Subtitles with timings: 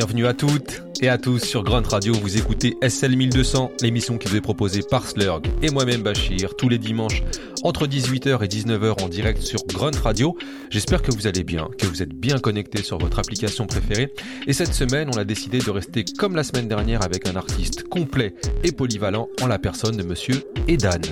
[0.00, 2.14] Bienvenue à toutes et à tous sur Grunt Radio.
[2.14, 6.70] Vous écoutez SL 1200, l'émission qui vous est proposée par Slurg et moi-même Bachir tous
[6.70, 7.22] les dimanches
[7.64, 10.38] entre 18h et 19h en direct sur Grunt Radio.
[10.70, 14.14] J'espère que vous allez bien, que vous êtes bien connectés sur votre application préférée.
[14.46, 17.82] Et cette semaine, on a décidé de rester comme la semaine dernière avec un artiste
[17.82, 21.02] complet et polyvalent en la personne de monsieur Edan.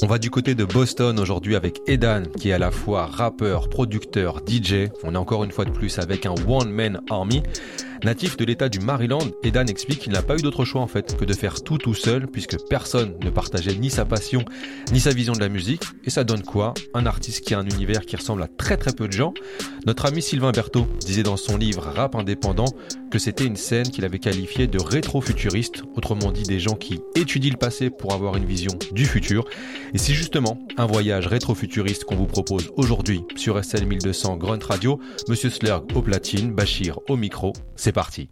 [0.00, 3.68] On va du côté de Boston aujourd'hui avec Edan, qui est à la fois rappeur,
[3.68, 4.90] producteur, DJ.
[5.02, 7.42] On est encore une fois de plus avec un One Man Army.
[8.04, 11.16] Natif de l'état du Maryland, Edan explique qu'il n'a pas eu d'autre choix en fait
[11.16, 14.44] que de faire tout tout seul puisque personne ne partageait ni sa passion
[14.92, 15.82] ni sa vision de la musique.
[16.04, 16.74] Et ça donne quoi?
[16.94, 19.34] Un artiste qui a un univers qui ressemble à très très peu de gens.
[19.86, 22.66] Notre ami Sylvain Berthaud disait dans son livre Rap indépendant
[23.10, 27.52] que c'était une scène qu'il avait qualifiée de rétro-futuriste, autrement dit des gens qui étudient
[27.52, 29.44] le passé pour avoir une vision du futur.
[29.94, 35.00] Et c'est justement un voyage rétro-futuriste qu'on vous propose aujourd'hui sur SL 1200 Grunt Radio.
[35.28, 37.52] Monsieur Slurg au platine, Bachir au micro.
[37.88, 38.28] C'est parti.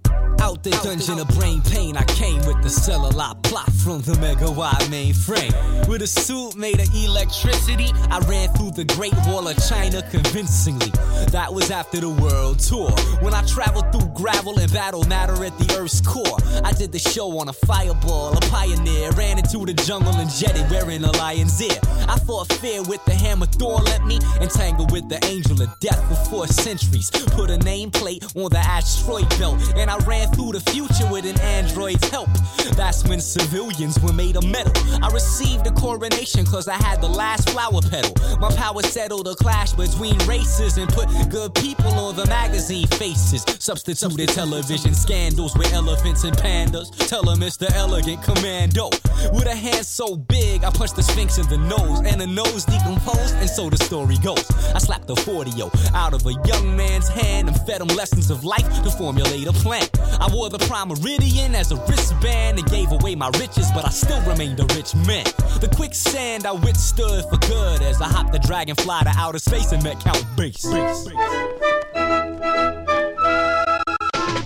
[0.57, 4.89] Out the dungeon of brain pain, I came with the cellular plot from the megawatt
[4.89, 5.53] mainframe.
[5.87, 10.91] With a suit made of electricity, I ran through the Great Wall of China convincingly.
[11.29, 12.91] That was after the world tour.
[13.21, 16.39] When I traveled through gravel and battle matter at the Earth's core.
[16.65, 19.11] I did the show on a fireball, a pioneer.
[19.13, 21.79] Ran into the jungle and jetted wearing a lion's ear.
[22.09, 26.01] I fought fear with the hammer Thor let me entangle with the angel of death
[26.09, 27.11] for four centuries.
[27.11, 31.39] Put a nameplate on the asteroid belt, and I ran through the future with an
[31.41, 32.29] android's help.
[32.77, 34.73] That's when civilians were made of metal.
[35.03, 38.15] I received a coronation cause I had the last flower petal.
[38.39, 43.45] My power settled a clash between races and put good people on the magazine faces.
[43.59, 46.91] Substituted television scandals with elephants and pandas.
[47.09, 48.91] Tell them it's the elegant commando.
[49.33, 52.65] With a hand so big, I punched the sphinx in the nose, and the nose
[52.65, 54.51] decomposed, and so the story goes.
[54.75, 55.51] I slapped the 40
[55.95, 59.53] out of a young man's hand and fed him lessons of life to formulate a
[59.53, 59.89] plan.
[60.21, 63.91] I wore the prime meridian as a wristband and gave away my riches, but I
[63.91, 65.25] still remained a rich man.
[65.61, 69.83] The quicksand I withstood for good as I hopped the dragonfly to outer space and
[69.83, 70.65] met Count Base.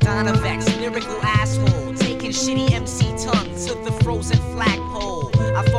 [0.01, 3.00] Donovex, lyrical asshole, taking shitty MC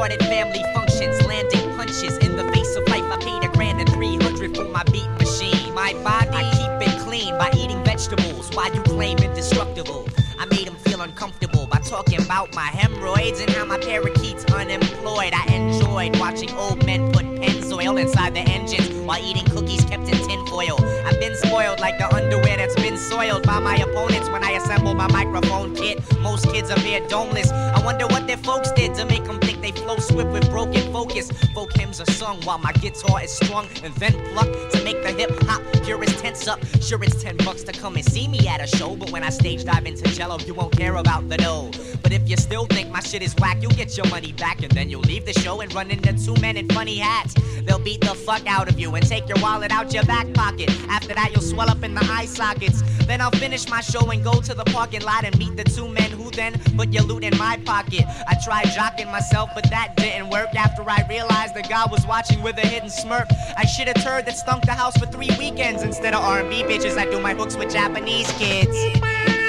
[0.09, 3.03] at family functions, landing punches in the face of life.
[3.11, 5.73] I paid a grand and 300 for my beat machine.
[5.75, 10.07] My body, I keep it clean by eating vegetables while you claim indestructible.
[10.39, 15.33] I made him feel uncomfortable by talking about my hemorrhoids and how my parakeet's unemployed.
[15.33, 20.17] I enjoyed watching old men put Pennzoil inside the engines while eating cookies kept in
[20.27, 20.83] tinfoil.
[21.05, 24.95] I've been spoiled like the underwear that's been soiled by my opponents when I assemble
[24.95, 25.99] my microphone kit.
[26.21, 27.51] Most kids are bare domeless.
[27.51, 29.39] I wonder what their folks did to make them
[29.71, 31.31] they flow swift with broken focus.
[31.53, 35.11] Folk hymns are sung while my guitar is strung and then plucked to make the
[35.11, 36.59] hip hop purists tense up.
[36.81, 39.29] Sure, it's 10 bucks to come and see me at a show, but when I
[39.29, 41.71] stage dive into jello, you won't care about the dough.
[42.01, 44.71] But if you still think my shit is whack, you'll get your money back and
[44.71, 47.35] then you'll leave the show and run into two men in funny hats.
[47.63, 50.69] They'll beat the fuck out of you and take your wallet out your back pocket.
[50.89, 52.83] After that, you'll swell up in the eye sockets.
[53.05, 55.87] Then I'll finish my show and go to the parking lot and meet the two
[55.87, 58.05] men then put your loot in my pocket.
[58.27, 62.41] I tried jocking myself, but that didn't work after I realized that God was watching
[62.41, 63.27] with a hidden smirk.
[63.57, 66.97] I shit a turd that stunk the house for three weekends instead of R&B bitches.
[66.97, 69.40] I do my hooks with Japanese kids.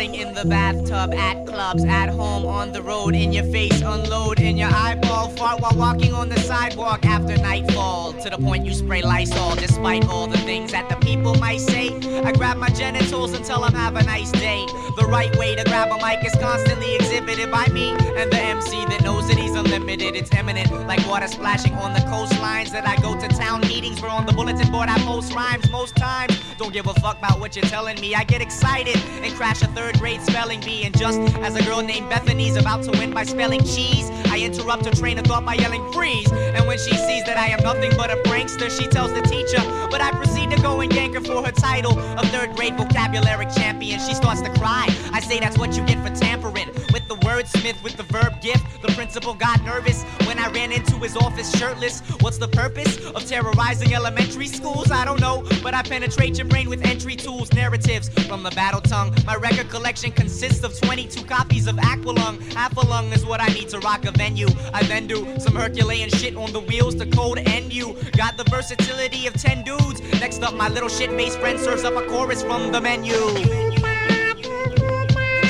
[0.00, 4.40] Farting in the bathtub, at clubs, at home, on the road, in your face, unload
[4.40, 8.12] in your eyeball, fart while walking on the sidewalk after nightfall.
[8.14, 11.88] To the point you spray Lysol, despite all the things that the people might say.
[12.24, 14.66] I grab my genitals and tell them have a nice day.
[14.96, 18.84] The right way to grab a mic is constantly exhibited by me and the MC
[18.86, 20.16] that knows that he's unlimited.
[20.16, 24.10] It's eminent, like water splashing on the coastlines that I go to town meetings where
[24.10, 26.38] on the bulletin board I post rhymes most times.
[26.58, 28.14] Don't give a fuck about what you're telling me.
[28.14, 30.84] I get excited and crash a third grade spelling bee.
[30.84, 34.84] And just as a girl named Bethany's about to win by spelling cheese, I interrupt
[34.84, 36.30] her train of thought by yelling freeze.
[36.32, 39.62] And when she sees that I am nothing but a prankster, she tells the teacher.
[39.90, 43.46] But I proceed to go and yank her for her title of third grade vocabulary
[43.56, 43.98] champion.
[44.00, 44.86] She starts to cry.
[45.12, 48.40] I say that's what you get for tampering with the words wordsmith with the verb
[48.40, 48.64] gift.
[48.82, 52.00] The principal got nervous when I ran into his office shirtless.
[52.20, 54.90] What's the purpose of terrorizing elementary schools?
[54.90, 58.80] I don't know, but I penetrate your brain with entry tools, narratives from the battle
[58.80, 59.14] tongue.
[59.24, 62.38] My record collection consists of 22 copies of Aqualung.
[62.52, 64.48] Half a lung is what I need to rock a venue.
[64.74, 67.40] I then do some Herculean shit on the wheels to code
[67.72, 67.96] you.
[68.12, 70.02] Got the versatility of 10 dudes.
[70.20, 73.14] Next up, my little shit based friend serves up a chorus from the menu.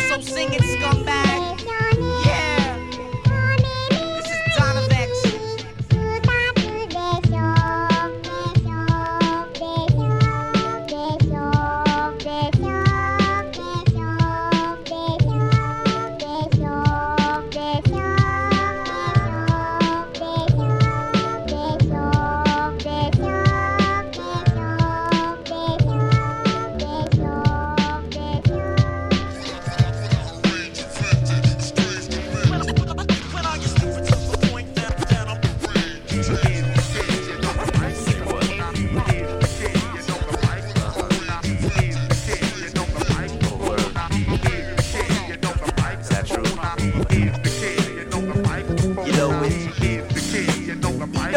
[0.09, 1.10] So sing it, scumbag.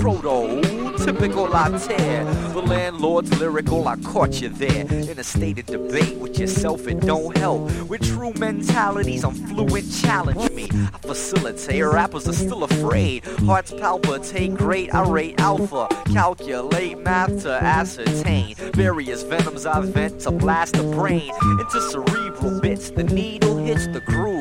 [0.00, 0.62] Proto,
[0.96, 2.24] typical Altair.
[2.54, 4.86] The landlord's lyrical, I caught you there.
[4.90, 7.70] In a state of debate with yourself, it don't help.
[7.86, 10.70] With true mentalities, I'm fluent, challenge me.
[10.72, 13.24] I facilitate, rappers are still afraid.
[13.44, 15.86] Hearts palpitate, great, I rate alpha.
[16.06, 18.54] Calculate math to ascertain.
[18.72, 22.88] Various venoms I vent to blast the brain into cerebral bits.
[22.88, 24.39] The needle hits the groove.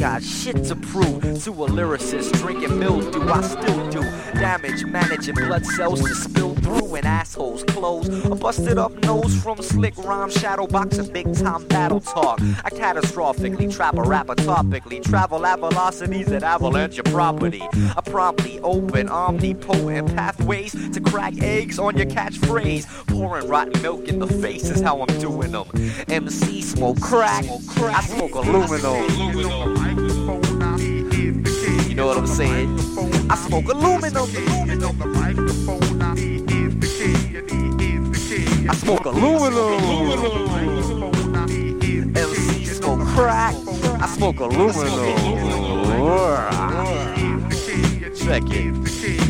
[0.00, 2.32] Got shit to prove to a lyricist.
[2.40, 4.00] Drinking mildew, I still do
[4.32, 8.08] damage managing blood cells to spill through an asshole's clothes.
[8.26, 12.40] A busted up nose from slick rhyme, shadow boxing, big time battle talk.
[12.40, 17.62] I catastrophically trap a rapper topically, travel at velocities that avalanche your property.
[17.72, 22.86] I promptly open omnipotent pathways to crack eggs on your catchphrase.
[23.06, 25.68] Pouring rotten milk in the face is how I'm doing them.
[26.08, 29.10] MC smoke crack, I smoke aluminum.
[31.88, 32.78] You know what I'm saying?
[33.28, 34.28] I smoke aluminum.
[38.68, 39.80] I smoke aluminum.
[42.16, 43.54] MC smoke crack.
[44.00, 45.40] I smoke aluminum.
[48.14, 49.29] Check it.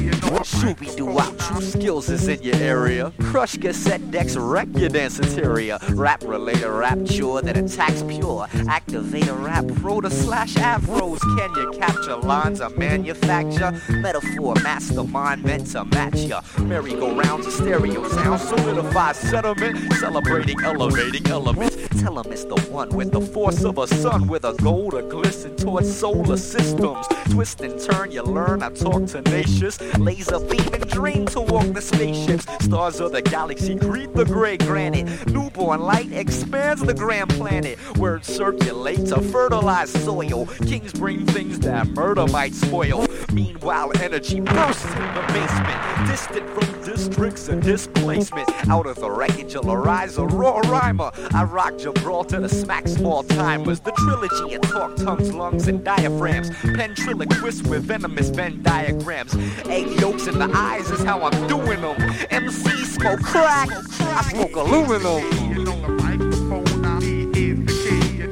[0.51, 3.13] Shooby doo wop, true skills is in your area.
[3.31, 5.79] Crush cassette decks, wreck your dance interior.
[5.91, 8.49] Rap related rapture that attacks pure.
[8.69, 11.21] Activate a rap pro slash afros.
[11.39, 13.81] Can you capture lines of manufacture?
[13.89, 16.41] Metaphor, mastermind meant to match ya.
[16.59, 19.93] Merry-go-rounds of stereo sound, solidify sediment.
[19.95, 21.70] Celebrating, elevating elements.
[22.01, 25.03] Tell 'em it's the one with the force of a sun with a gold to
[25.03, 27.07] glisten towards solar systems.
[27.29, 28.63] Twist and turn, you learn.
[28.63, 29.79] I talk tenacious.
[29.99, 32.47] Laser beam and dream to walk the spaceships.
[32.65, 35.27] Stars of the galaxy greet the gray granite.
[35.27, 37.79] Newborn light expands the grand planet.
[37.99, 40.47] Words circulate to fertilize soil.
[40.67, 43.07] Kings bring things that murder might spoil.
[43.31, 46.09] Meanwhile, energy bursts in the basement.
[46.09, 48.49] Distant from districts and displacement.
[48.71, 51.11] Out of the wreckage will arise a raw rhymer.
[51.35, 53.81] I rock Gibraltar to smack small timers.
[53.81, 56.51] The trilogy of talk, tongues, lungs, and diaphragms.
[56.51, 59.35] Ventriloquist with venomous Venn diagrams.
[59.67, 62.01] Egg yolks in the eyes is how I'm doing them.
[62.31, 63.69] MC smoke crack,
[64.01, 65.25] I smoke aluminum.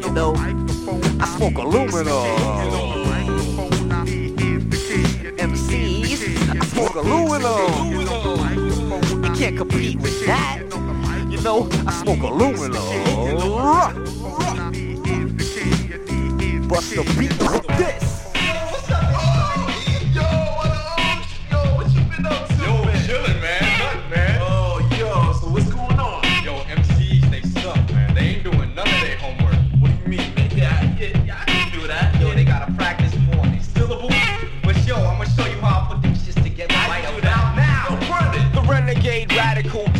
[0.01, 2.09] You know, I smoke aluminum.
[5.39, 7.91] MCs, I smoke aluminum.
[9.25, 10.68] You can't compete with that.
[11.39, 12.73] You know, I smoke aluminum.
[16.69, 18.08] Bust the beat with this.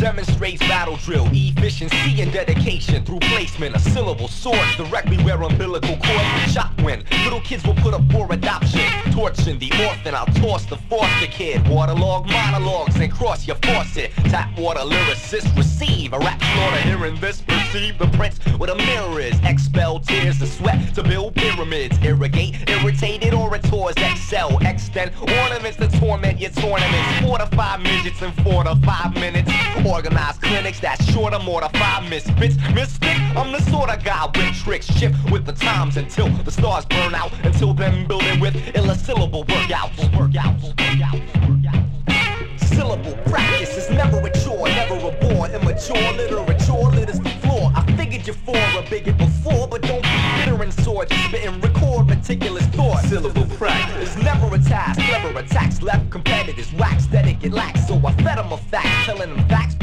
[0.09, 5.95] Demonstrate raised battle drill, efficiency and dedication through placement of syllable swords directly where umbilical
[5.97, 6.51] cord.
[6.51, 8.81] chop when little kids will put up for adoption.
[9.11, 11.67] Torching the orphan, I'll toss the foster kid.
[11.67, 14.11] Waterlog monologues and cross your faucet.
[14.25, 16.81] Tap water lyricist, receive a rap slaughter.
[16.81, 19.39] Hearing this, perceive the prince with a mirror is.
[19.43, 21.97] Expel tears of sweat to build pyramids.
[22.03, 27.21] Irrigate irritated orators, excel, extend ornaments to torment your tournaments.
[27.21, 29.51] Four to five midgets in four to five minutes.
[29.85, 32.57] Organize clinics that short of mortify to misfits.
[32.73, 34.85] Mystic, I'm the sort of guy with tricks.
[34.85, 37.31] Shift with the times until the stars burn out.
[37.43, 39.95] Until then, building with illisyllable workouts.
[40.17, 42.59] Workouts, workouts, workouts.
[42.75, 45.47] Syllable practice is never a chore, never a bore.
[45.47, 47.71] Immature literature, lit as the floor.
[47.75, 51.05] I figured you for a bigot before, but don't be bitter and sore.
[51.05, 53.03] Just spitting record meticulous thought.
[53.05, 55.01] Syllable practice is never a task.
[55.01, 57.87] Clever attacks left competitors wax that it get lax.
[57.87, 59.73] So I fed them a fact, telling them facts,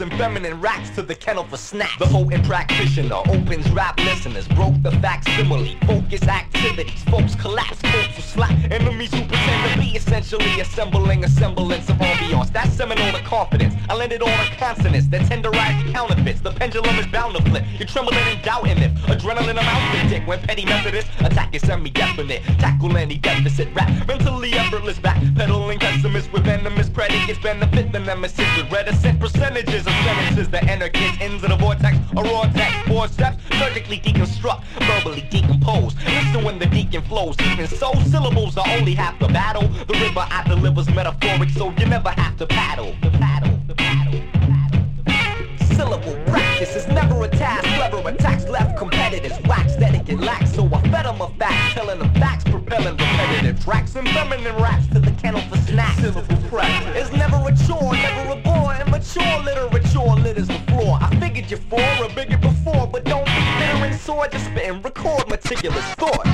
[0.00, 1.96] and feminine racks to the kennel for snacks.
[1.98, 7.02] The potent practitioner opens rap listeners, broke the facsimile, focus activities.
[7.04, 11.96] Folks collapse, folks will slap enemies who pretend to be essentially assembling a semblance of
[11.96, 12.52] ambiance.
[12.52, 13.74] That's seminal to confidence.
[13.88, 16.40] I landed on a consonants that tenderize the counterfeits.
[16.40, 17.64] The pendulum is bound to flip.
[17.78, 22.42] You're trembling and doubting if adrenaline amounts to dick when petty methodists attack is semi-definite.
[22.58, 28.46] Tackle any deficit rap, mentally effortless back, pedaling pessimists with venomous predicates benefit the nemesis
[28.56, 30.48] with reticent percentages of sentences.
[30.48, 35.94] The anarchist ends of the vortex, a raw text, four steps, surgically deconstruct, verbally decompose.
[36.04, 39.68] Listen when the deacon flows, even so, syllables are only half the battle.
[39.88, 42.94] The river I delivers metaphoric, so you never have to paddle.
[43.02, 44.80] The paddle, the paddle, the paddle.
[44.96, 45.76] the paddle.
[45.76, 47.64] Syllable practice is never a task.
[47.64, 50.52] Clever attacks left competitors wax that it get lax.
[50.54, 54.86] So I fed them a fact, telling them facts, propelling repetitive tracks and feminine raps
[54.88, 56.00] to the kennel for snacks.
[56.00, 58.74] Syllable practice is never a chore, never a bore.
[58.74, 60.98] Immature literature lit as the floor.
[61.00, 64.28] I figured you for a bigot before, but don't be bitter and sore.
[64.28, 66.26] Just spit and record meticulous thought.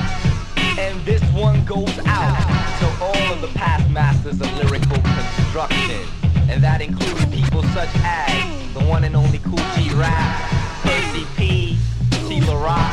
[0.77, 2.35] And this one goes out
[2.79, 6.16] to all of the past masters of lyrical construction.
[6.49, 10.49] And that includes people such as the one and only Cool G Rap,
[10.81, 11.77] Percy P,
[12.27, 12.41] T.
[12.41, 12.91] La Rock,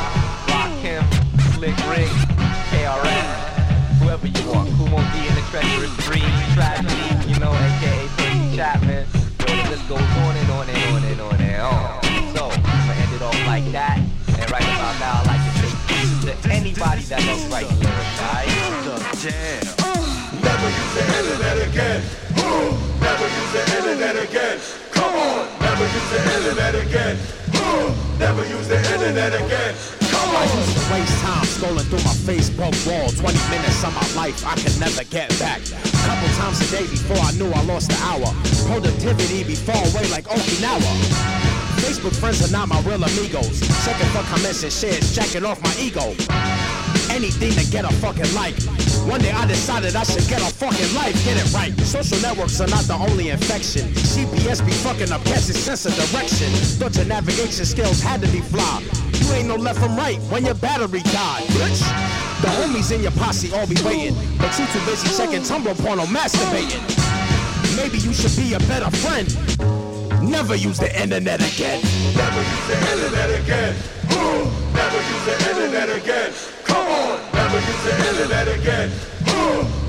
[0.50, 1.06] Rakim,
[1.54, 2.10] Slick Rick,
[2.74, 3.30] KRS,
[4.02, 4.68] whoever you won't
[5.14, 9.06] be in the treacherous breeze, tragedy, you know, aka Percy Chapman.
[9.40, 12.02] Yo, the list goes on and on and on and on and on.
[12.36, 13.98] So, I'm gonna end it off like that.
[13.98, 15.70] And right about now, I'd like to say
[16.42, 18.48] to anybody that loves writing lyrics, alright?
[19.22, 19.63] Damn.
[23.94, 24.58] Internet again.
[24.90, 27.16] Come on, never use the internet again.
[28.18, 29.74] Never use the internet again.
[30.02, 33.08] I used to waste time scrolling through my Facebook wall.
[33.08, 35.62] 20 minutes of my life I could never get back.
[36.02, 38.34] Couple times a day before I knew I lost the hour.
[38.66, 40.90] Productivity be far away like Okinawa.
[41.78, 43.60] Facebook friends are not my real amigos.
[43.84, 46.14] Checking for comments and shares, jacking off my ego.
[47.14, 48.58] Anything to get a fucking like.
[49.06, 51.70] One day I decided I should get a fucking life, get it right.
[51.86, 53.86] Social networks are not the only infection.
[53.94, 56.50] GPS be fucking up its sense of direction.
[56.82, 58.82] Thought your navigation skills had to be fly.
[59.12, 61.86] You ain't no left from right when your battery died, bitch.
[62.42, 66.06] The homies in your posse all be waiting, but you too busy checking Tumblr porno
[66.10, 66.82] masturbating.
[67.76, 69.30] Maybe you should be a better friend.
[70.20, 71.78] Never use the internet again.
[72.18, 73.76] Never use the internet again.
[74.74, 76.53] Never use the internet again.
[77.84, 78.90] The internet again.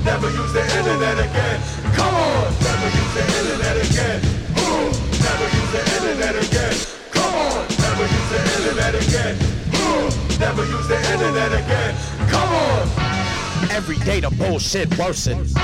[0.04, 1.60] Never use the internet again.
[1.94, 4.20] Come on, never use the internet again.
[5.26, 6.74] Never use the internet again.
[7.10, 9.34] Come on, never use the internet again.
[10.38, 11.94] Never use the internet again.
[12.28, 12.88] Come on.
[13.70, 15.56] Every day the bullshit worsens.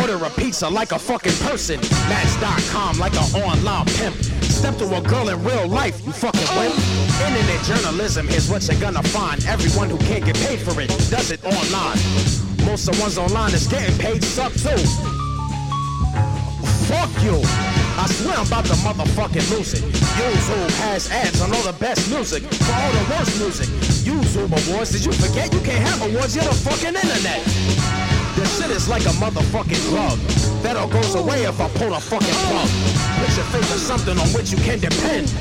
[0.00, 1.80] Order a pizza like a fucking person.
[2.08, 4.16] Match.com like an online pimp.
[4.64, 6.72] Step to a girl in real life, you fucking wimp.
[7.20, 9.44] Internet journalism is what you're gonna find.
[9.44, 12.00] Everyone who can't get paid for it does it online.
[12.64, 14.80] Most of the ones online is getting paid suck too.
[16.88, 17.36] Fuck you.
[18.00, 19.84] I swear I'm about to motherfucking lose it.
[20.16, 23.68] YouTube has ads on all the best music for all the worst music.
[24.00, 26.34] YouTube awards, did you forget you can't have awards?
[26.34, 27.44] You're the fucking internet.
[28.34, 30.18] This shit is like a motherfucking drug.
[30.62, 32.93] That all goes away if I pull the fucking plug.
[33.18, 35.32] Put your faith in something on which you can depend.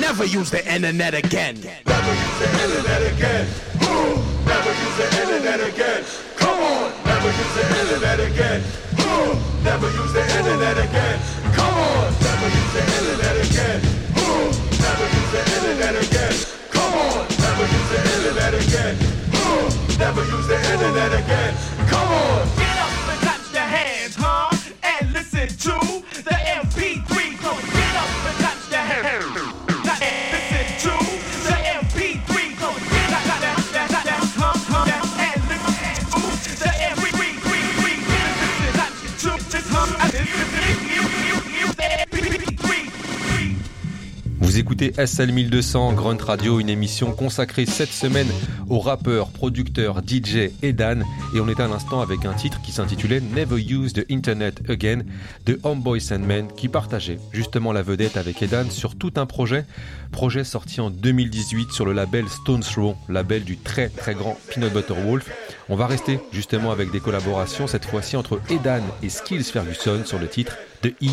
[0.00, 1.56] Never use the internet again.
[1.86, 3.46] Never use the internet again.
[3.84, 6.04] Ooh, never use the internet again.
[6.36, 8.62] Come on, never use the internet again.
[9.00, 11.18] Ooh, never use the internet again.
[11.56, 13.80] Come on, never use the internet again.
[14.18, 16.34] Ooh, never use the internet again.
[16.70, 18.94] Come on, never use the internet again.
[19.40, 19.68] Ooh,
[19.98, 21.54] never use the internet again.
[21.88, 22.48] Come on.
[22.56, 24.56] Get up and touch the hands, huh?
[24.82, 25.97] And listen to
[44.48, 48.28] Vous écoutez SL 1200 Grunt Radio, une émission consacrée cette semaine
[48.70, 50.74] aux rappeurs, producteurs, DJ et.
[50.74, 55.02] Et on est à l'instant avec un titre qui s'intitulait Never Use the Internet Again
[55.44, 59.66] de Homeboy Sandman qui partageait justement la vedette avec Edan sur tout un projet.
[60.12, 64.72] Projet sorti en 2018 sur le label Stone Throw, label du très très grand Peanut
[64.72, 65.30] Butter Wolf.
[65.68, 70.18] On va rester justement avec des collaborations cette fois-ci entre Edan et Skills Ferguson sur
[70.18, 71.10] le titre de E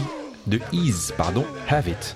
[0.48, 2.16] de Ease, pardon, Have It.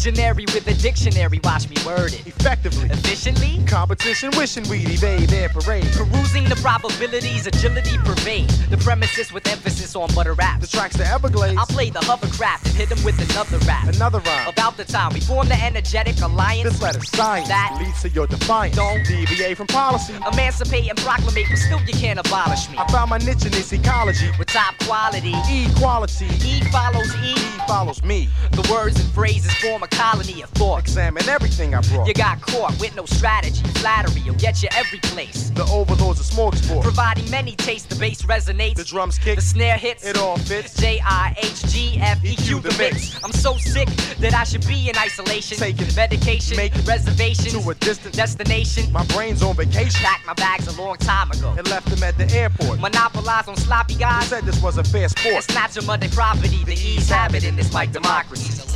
[0.00, 2.26] Visionary with a dictionary, watch me word it.
[2.26, 2.88] Effectively.
[2.88, 3.62] Efficiently.
[3.66, 5.84] Competition wishing we'd evade their parade.
[5.92, 8.66] Perusing the probabilities, agility pervades.
[8.68, 10.60] The premises with emphasis on butter rap.
[10.60, 11.58] The tracks to Everglades.
[11.58, 13.88] I'll play the hovercraft and hit them with another rap.
[13.88, 14.48] Another rhyme.
[14.48, 16.70] About the time we formed the energetic alliance.
[16.70, 18.76] This letter science that leads to your defiance.
[18.76, 20.14] Don't deviate from policy.
[20.32, 22.78] Emancipate and proclamate, but still you can't abolish me.
[22.78, 24.30] I found my niche in this ecology.
[24.38, 25.34] With top quality.
[25.50, 26.26] Equality.
[26.42, 27.32] E follows E.
[27.32, 28.30] E follows me.
[28.52, 30.80] The words and phrases form a colony of thought.
[30.80, 32.06] Examine everything I brought.
[32.06, 33.62] You got caught with no strategy.
[33.80, 35.50] Flattery will get you every place.
[35.50, 36.82] The overlords of smoke sport.
[36.82, 38.76] Providing many tastes, the bass resonates.
[38.76, 39.36] The drums kick.
[39.36, 40.04] The snare hits.
[40.04, 40.74] It all fits.
[40.74, 43.22] J I H G F E Q the mix.
[43.22, 45.58] I'm so sick that I should be in isolation.
[45.58, 46.56] Taking medication.
[46.56, 48.90] Make reservations to a distant destination.
[48.92, 50.00] My brain's on vacation.
[50.00, 51.54] Packed my bags a long time ago.
[51.56, 52.80] And left them at the airport.
[52.80, 54.26] Monopolized on sloppy guys.
[54.26, 55.44] Said this was a fair sport.
[55.44, 56.64] Snatch them of their property.
[56.64, 58.66] The ease habit in this mic democracy.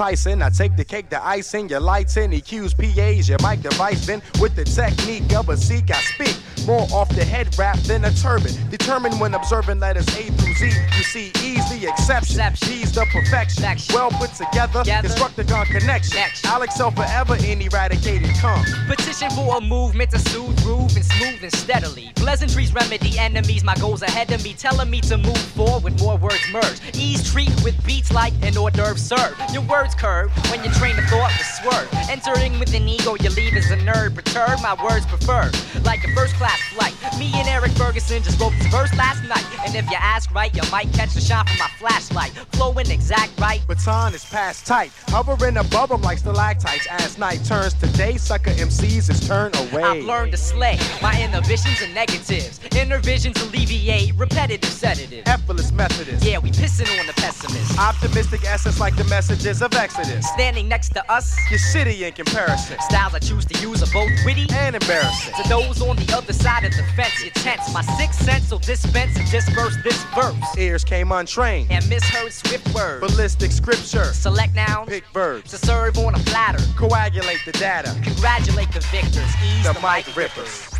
[0.00, 0.40] Enticing.
[0.40, 4.06] I take the cake, the icing, your lights in, EQs, PAs, your mic device.
[4.06, 8.04] Then with the technique of a seek, I speak more off the head wrap than
[8.04, 8.52] a turban.
[8.70, 13.64] Determined when observing letters A through Z, you see E's the exception, G's the perfection.
[13.94, 16.20] Well put together, construct constructed on connection.
[16.44, 18.64] I'll excel forever in eradicating come.
[18.86, 22.12] Petition for a movement to soothe, groove, and smooth and steadily.
[22.16, 26.16] Pleasantries remedy enemies, my goals ahead of me, telling me to move forward with more
[26.16, 26.80] words merge.
[26.94, 29.36] Ease treat with beats like an hors d'oeuvre serve.
[29.52, 31.88] Your words curve when your train of thought was swerve.
[32.10, 34.14] Entering with an ego, you leave as a nerd.
[34.14, 35.50] Perturb my words prefer
[35.84, 36.94] like a first class flight.
[37.18, 39.44] Me and Eric Ferguson just wrote this verse last night.
[39.66, 42.30] And if you ask right, you might catch the shine from my flashlight.
[42.52, 43.60] Flowing exact right.
[43.66, 46.86] Baton is past tight, hovering above them like stalactites.
[46.90, 49.82] As night turns to day, sucker MCs is turned away.
[49.82, 52.60] I've learned to slay my inhibitions and negatives.
[52.76, 55.22] Inner visions alleviate repetitive sedatives.
[55.26, 56.24] Effortless Methodist.
[56.24, 57.78] Yeah, we pissing on the pessimist.
[57.78, 60.26] Optimistic essence like the messages of Exodus.
[60.28, 62.78] Standing next to us, you're shitty in comparison.
[62.80, 65.34] Styles I choose to use are both witty and embarrassing.
[65.42, 67.72] To those on the other side of the fence, you're tense.
[67.72, 70.34] My sixth sense will dispense and disperse this verse.
[70.58, 73.06] Ears came untrained and misheard swift words.
[73.06, 74.12] Ballistic scripture.
[74.12, 74.88] Select nouns.
[74.88, 75.50] Pick verbs.
[75.50, 76.62] To serve on a platter.
[76.76, 77.94] Coagulate the data.
[78.02, 79.30] Congratulate the victors.
[79.44, 80.70] Ease the, the mic mic rippers.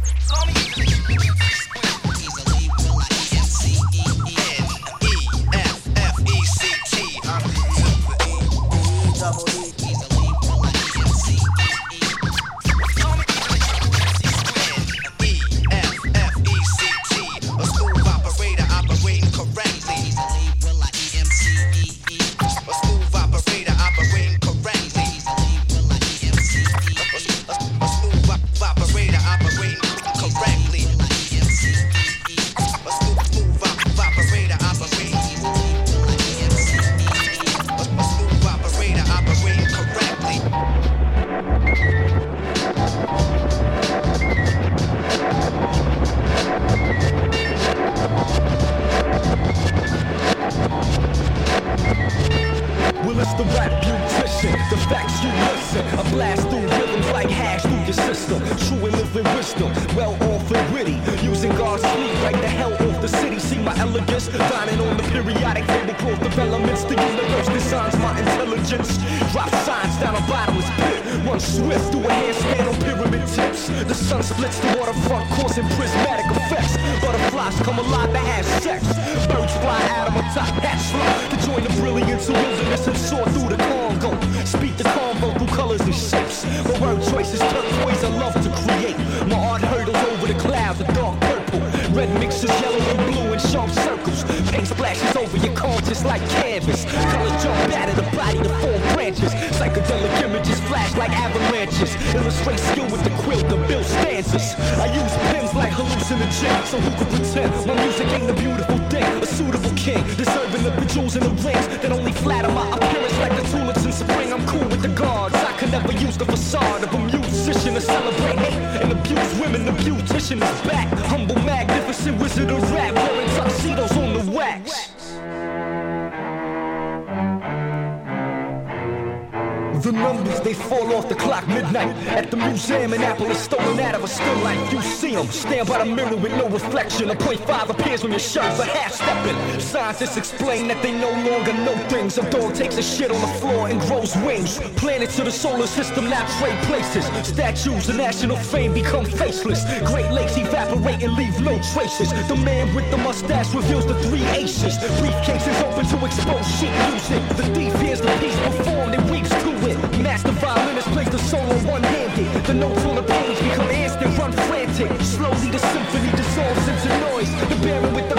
[143.00, 144.58] Shit on the floor and grows wings.
[144.76, 147.04] Planets of the solar system now trade places.
[147.26, 149.64] Statues of national fame become faceless.
[149.90, 152.10] Great lakes evaporate and leave no traces.
[152.28, 154.76] The man with the mustache reveals the three aces.
[155.00, 157.22] Briefcases open to expose sheet music.
[157.40, 159.78] The thief hears the piece performed and weeps to it.
[160.02, 162.44] Master violinist plays the solo one-handed.
[162.44, 164.90] The notes on the page become instant, run frantic.
[165.00, 167.30] Slowly the symphony dissolves into noise.
[167.48, 168.09] The baron with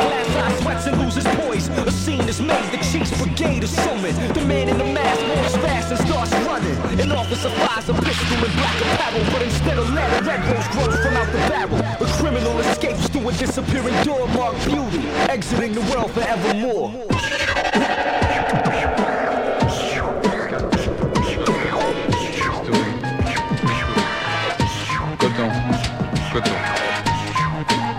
[3.41, 7.49] Brigade is summoned The man in the mask walks fast and starts running An officer
[7.49, 11.25] fires a pistol in black apparel But instead of lead, red rose grows from out
[11.31, 16.93] the barrel A criminal escapes through a disappearing door marked beauty Exiting the world forevermore.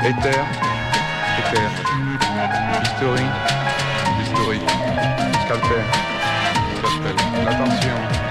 [0.05, 0.45] Éther,
[1.39, 1.93] éther.
[2.83, 3.27] History,
[4.19, 5.32] history.
[5.53, 5.85] Scalpel,
[6.79, 7.45] scalpel.
[7.45, 8.23] L'attention.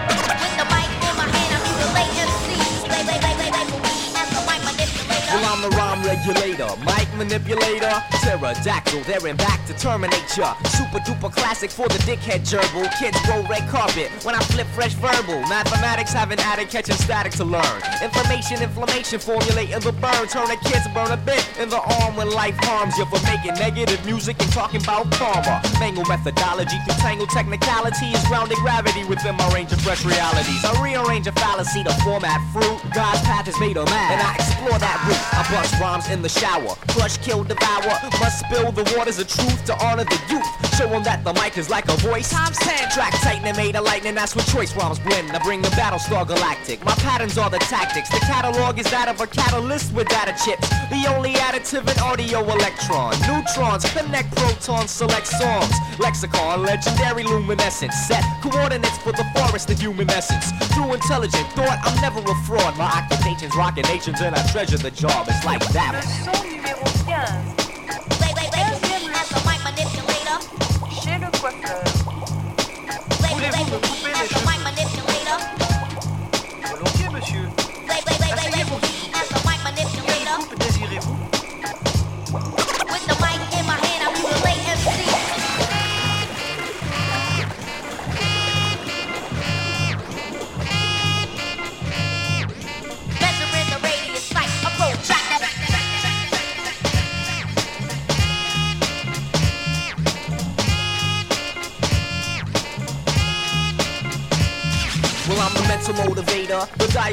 [5.30, 10.56] Well, I'm the rhyme regulator, mic manipulator, pterodactyl, there and back to terminate ya.
[10.82, 12.90] Super duper classic for the dickhead gerbil.
[12.98, 15.40] Kids roll red carpet when I flip fresh verbal.
[15.46, 17.78] Mathematics have an addict catching static to learn.
[18.02, 20.26] Information, inflammation, formulating the burn.
[20.26, 23.54] Turn a kid's burn a bit in the arm when life harms you for making
[23.62, 25.62] negative music and talking about karma.
[25.80, 28.18] Mangle methodology through tangle technicalities.
[28.26, 30.66] Grounded gravity within my range of fresh realities.
[30.66, 32.82] I rearrange a fallacy to format fruit.
[32.90, 35.26] God's path is made of man, and I explore that route.
[35.30, 37.94] I bust rhymes in the shower, crush, kill, devour.
[38.18, 40.71] Must spill the waters of truth to honor the youth.
[40.78, 42.32] Show them that the mic is like a voice.
[42.32, 45.32] Times 10, track tightening, made a lightning, that's what choice rhymes blend.
[45.32, 46.84] I bring the Battlestar Galactic.
[46.86, 48.10] My patterns are the tactics.
[48.10, 50.70] The catalog is that of a catalyst with data chips.
[50.90, 53.14] The only additive in audio electron.
[53.28, 55.74] Neutrons connect protons, select songs.
[56.00, 57.96] Lexicon, legendary luminescence.
[58.08, 60.52] Set coordinates for the forest of human essence.
[60.74, 62.78] Through intelligent thought, I'm never a fraud.
[62.78, 65.28] My occupation's rocking nations and I treasure the job.
[65.30, 67.51] It's like that.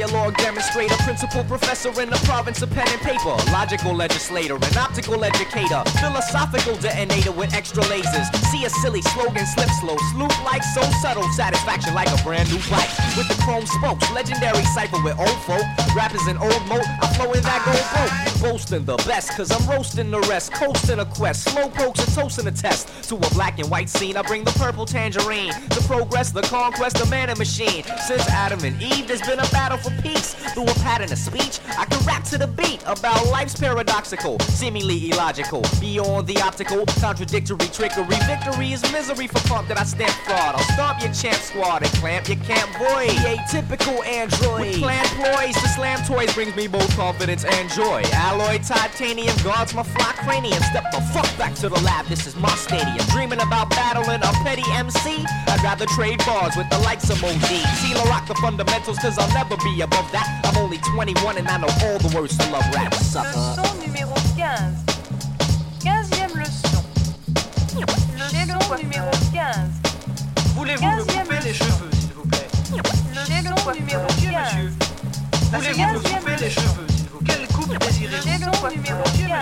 [0.09, 5.23] Dialogue demonstrator, principal professor in the province of pen and paper, logical legislator, an optical
[5.25, 8.35] educator, philosophical detonator with extra lasers.
[8.47, 12.59] See a silly slogan slip slow, sloop like so subtle, satisfaction like a brand new
[12.71, 16.85] bike with the chrome spokes, legendary cipher with old folk, rappers in old mode.
[17.03, 21.01] I flow in that gold broke, boasting the best, cause I'm roasting the rest, coasting
[21.01, 24.17] a quest, slow pokes and toasting a test to a black and white scene.
[24.17, 27.85] I bring the purple tangerine, the progress, the conquest, the man and machine.
[28.07, 30.35] Since Adam and Eve, there's been a battle for peace.
[30.55, 35.11] Through a pattern of speech, I can rap to the beat about life's paradoxical, seemingly
[35.11, 38.19] illogical, beyond the optical, contradictory trickery.
[38.27, 40.57] Victory is misery for pump that I stamp fraud.
[40.57, 43.07] I'll stomp your champ squad and clamp your camp boy.
[43.09, 44.61] The atypical android.
[44.61, 48.03] With clan ploys, the slam toys brings me both confidence and joy.
[48.13, 50.63] Alloy titanium guards my fly cranium.
[50.65, 52.99] Step the fuck back to the lab, this is my stadium.
[53.13, 55.25] Dreaming about battling a petty MC?
[55.47, 57.63] I'd rather trade bars with the likes of Modi.
[57.81, 60.27] Tila rock the fun fundamentals, cause I'll never be above that.
[60.45, 62.93] I'm only 21 and I know all the words to love rap.
[62.93, 64.85] Leçon numéro 15.
[65.81, 66.83] 15e leçon.
[68.19, 69.57] Leçon numéro 15.
[70.55, 72.49] Voulez-vous me couper les cheveux, s'il vous plaît?
[73.15, 74.55] Leçon numéro Monsieur, 15.
[74.55, 74.77] monsieur.
[75.53, 77.35] Voulez-vous me couper les cheveux, s'il vous plaît?
[77.35, 79.39] Quelle coupe désirez-vous Leçon numéro Monsieur, 15.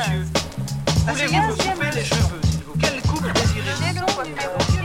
[1.07, 1.27] monsieur.
[1.27, 2.89] Voulez-vous me couper les cheveux, s'il vous plaît?
[2.91, 4.07] Quelle coupe désirez-vous?
[4.07, 4.76] Leçon numéro 15.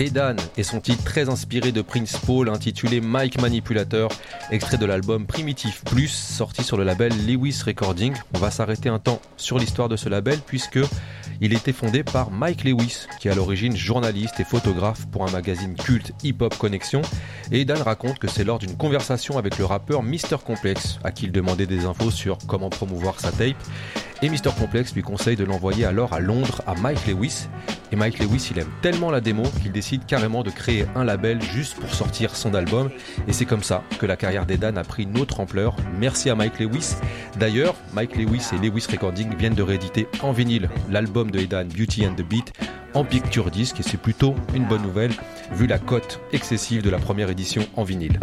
[0.00, 4.10] Edan et son titre très inspiré de Prince Paul intitulé Mike Manipulator,
[4.50, 8.14] extrait de l'album Primitive Plus sorti sur le label Lewis Recording.
[8.34, 10.78] On va s'arrêter un temps sur l'histoire de ce label puisque
[11.40, 15.30] il était fondé par Mike Lewis, qui est à l'origine journaliste et photographe pour un
[15.30, 17.02] magazine culte Hip Hop Connection.
[17.50, 21.26] Et Edan raconte que c'est lors d'une conversation avec le rappeur Mr Complex, à qui
[21.26, 23.56] il demandait des infos sur comment promouvoir sa tape.
[24.20, 27.48] Et Mr Complex lui conseille de l'envoyer alors à Londres à Mike Lewis.
[27.92, 31.40] Et Mike Lewis, il aime tellement la démo qu'il décide carrément de créer un label
[31.40, 32.90] juste pour sortir son album.
[33.28, 35.76] Et c'est comme ça que la carrière d'Edan a pris une autre ampleur.
[35.98, 36.96] Merci à Mike Lewis.
[37.38, 42.04] D'ailleurs, Mike Lewis et Lewis Recording viennent de rééditer en vinyle l'album de Edan, Beauty
[42.04, 42.52] and the Beat,
[42.94, 43.78] en picture disc.
[43.78, 45.12] Et c'est plutôt une bonne nouvelle,
[45.52, 48.18] vu la cote excessive de la première édition en vinyle.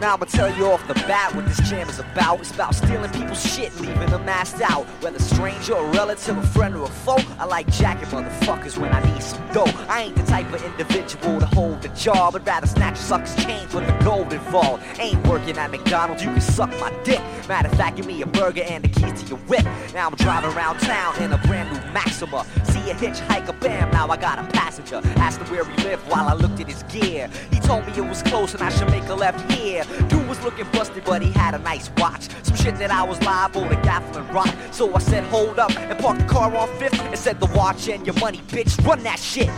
[0.00, 2.40] Now I'ma tell you off the bat what this jam is about.
[2.40, 4.84] It's about stealing people's shit, leaving them assed out.
[5.02, 9.02] Whether stranger or relative, a friend or a foe, I like jacking motherfuckers when I
[9.10, 9.64] need some dough.
[9.88, 13.34] I ain't the type of individual to hold the job, but rather snatch a sucker's
[13.36, 14.84] chain for the gold involved.
[14.98, 17.22] Ain't working at McDonald's, you can suck my dick.
[17.48, 19.64] Matter of fact, give me a burger and the keys to your whip.
[19.94, 22.44] Now I'm driving around town in a brand new Maxima.
[22.64, 25.00] See a hitchhiker, bam, now I got a passenger.
[25.16, 27.30] Asked him where he lived while I looked at his gear.
[27.50, 29.84] He told me it was close and I should make a left here.
[30.08, 32.28] Dude was looking busted, but he had a nice watch.
[32.42, 34.54] Some shit that I was liable to gaffle and rock.
[34.70, 37.88] So I said, hold up, and parked the car on fifth and said, the watch
[37.88, 39.50] and your money, bitch, run that shit.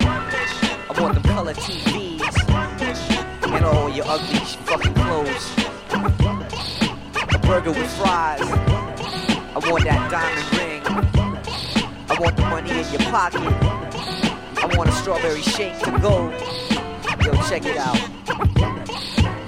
[0.00, 2.22] I want them color TVs
[3.54, 5.52] and all your ugly fucking clothes.
[7.34, 8.40] A burger with fries.
[8.42, 10.82] I want that diamond ring.
[12.08, 13.40] I want the money in your pocket.
[13.42, 16.30] I want a strawberry shake to go.
[17.24, 18.83] Yo, check it out.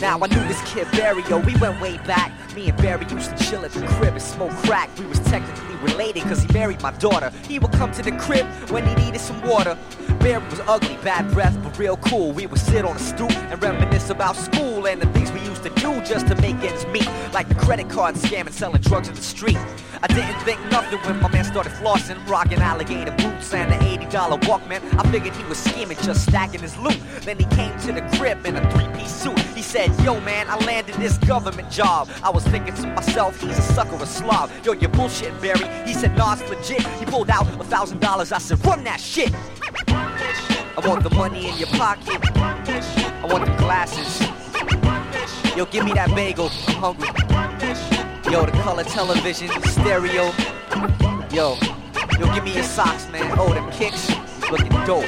[0.00, 2.32] Now I knew this kid Barry, yo, we went way back.
[2.54, 4.90] Me and Barry used to chill at the crib and smoke crack.
[4.98, 7.30] We was technically related cause he married my daughter.
[7.48, 9.78] He would come to the crib when he needed some water.
[10.20, 12.32] Barry was ugly, bad breath, but real cool.
[12.32, 15.62] We would sit on a stoop and reminisce about school and the things we used
[15.62, 17.08] to do just to make ends meet.
[17.32, 19.58] Like the credit card scam and selling drugs in the street.
[20.02, 24.40] I didn't think nothing when my man started flossing, rocking alligator boots and an $80
[24.42, 24.80] Walkman.
[24.98, 26.98] I figured he was scheming, just stacking his loot.
[27.22, 29.38] Then he came to the crib in a three-piece suit.
[29.54, 32.08] He said, Yo, man, I landed this government job.
[32.22, 34.50] I was thinking to myself, he's a sucker, a slob.
[34.64, 35.66] Yo, you're bullshit, Barry.
[35.86, 36.86] He said, Nah, it's legit.
[36.98, 38.32] He pulled out a thousand dollars.
[38.32, 39.32] I said, Run that shit.
[39.88, 42.20] I want the money in your pocket.
[42.36, 44.20] I want the glasses.
[45.56, 46.50] Yo, give me that bagel.
[46.68, 47.08] I'm hungry.
[48.30, 50.32] Yo, the color television, stereo.
[51.32, 51.56] Yo,
[52.18, 53.34] yo, give me your socks, man.
[53.38, 54.08] Oh, them kicks,
[54.50, 55.04] looking dope.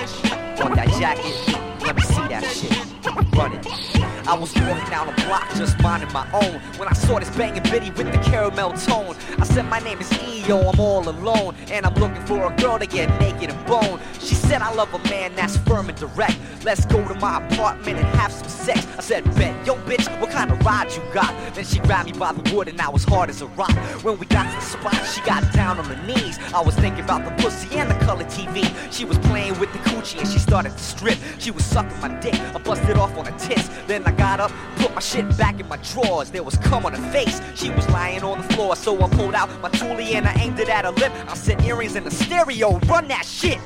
[0.59, 1.35] Want that jacket?
[1.83, 3.37] Let me see that shit.
[3.37, 3.98] Run it.
[4.29, 7.63] I was walking down the block just minding my own when I saw this banging
[7.63, 9.17] bitty with the caramel tone.
[9.39, 12.79] I said, My name is E.O., I'm all alone, and I'm looking for a girl
[12.79, 13.99] to get naked and bone.
[14.21, 16.37] She said, I love a man that's firm and direct.
[16.63, 18.87] Let's go to my apartment and have some sex.
[18.99, 21.33] I said, Bet, yo, bitch, what kind of ride you got?
[21.55, 23.73] Then she grabbed me by the wood and I was hard as a rock.
[24.05, 26.39] When we got to the spot, she got down on her knees.
[26.53, 28.67] I was thinking about the pussy and the color TV.
[28.93, 31.17] She was playing with the coochie and she started to strip.
[31.39, 32.35] She was sucking my dick.
[32.35, 33.69] I busted off on her tits.
[33.87, 36.31] Then I got up, put my shit back in my drawers.
[36.31, 37.41] There was cum on her face.
[37.55, 40.59] She was lying on the floor, so I pulled out my toolie and I aimed
[40.59, 41.13] it at her lip.
[41.27, 43.59] I said earrings in the stereo, run that shit.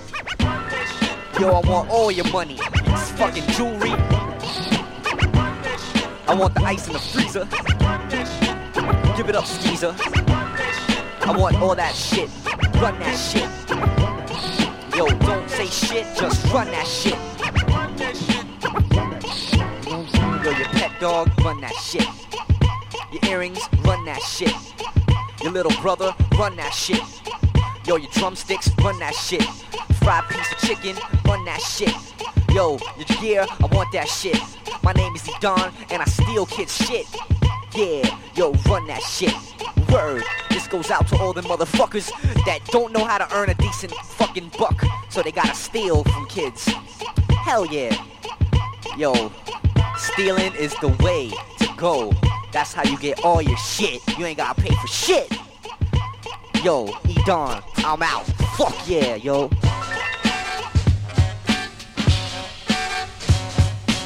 [1.41, 2.59] Yo, I want all your money.
[2.61, 3.91] It's fucking jewelry.
[6.29, 7.49] I want the ice in the freezer.
[9.17, 9.95] Give it up, skeezer.
[11.25, 12.29] I want all that shit.
[12.81, 13.49] Run that shit.
[14.97, 18.32] Yo, don't say shit, just run that shit.
[21.03, 22.07] Dog, run that shit.
[23.11, 24.55] Your earrings, run that shit.
[25.43, 27.03] Your little brother, run that shit.
[27.89, 29.43] Yo, your drumsticks, run that shit.
[30.05, 31.93] Fried piece of chicken, run that shit.
[32.55, 34.39] Yo, your gear, I want that shit.
[34.85, 37.09] My name is Edon, and I steal kids' shit.
[37.75, 39.35] Yeah, yo, run that shit.
[39.91, 40.23] Word.
[40.51, 42.13] This goes out to all the motherfuckers
[42.45, 46.27] that don't know how to earn a decent fucking buck, so they gotta steal from
[46.29, 46.67] kids.
[47.45, 47.93] Hell yeah.
[48.97, 49.33] Yo,
[49.97, 52.13] stealing is the way to go.
[52.53, 54.01] That's how you get all your shit.
[54.19, 55.31] You ain't gotta pay for shit.
[56.63, 58.27] Yo, Edon, I'm out.
[58.57, 59.49] Fuck yeah, yo.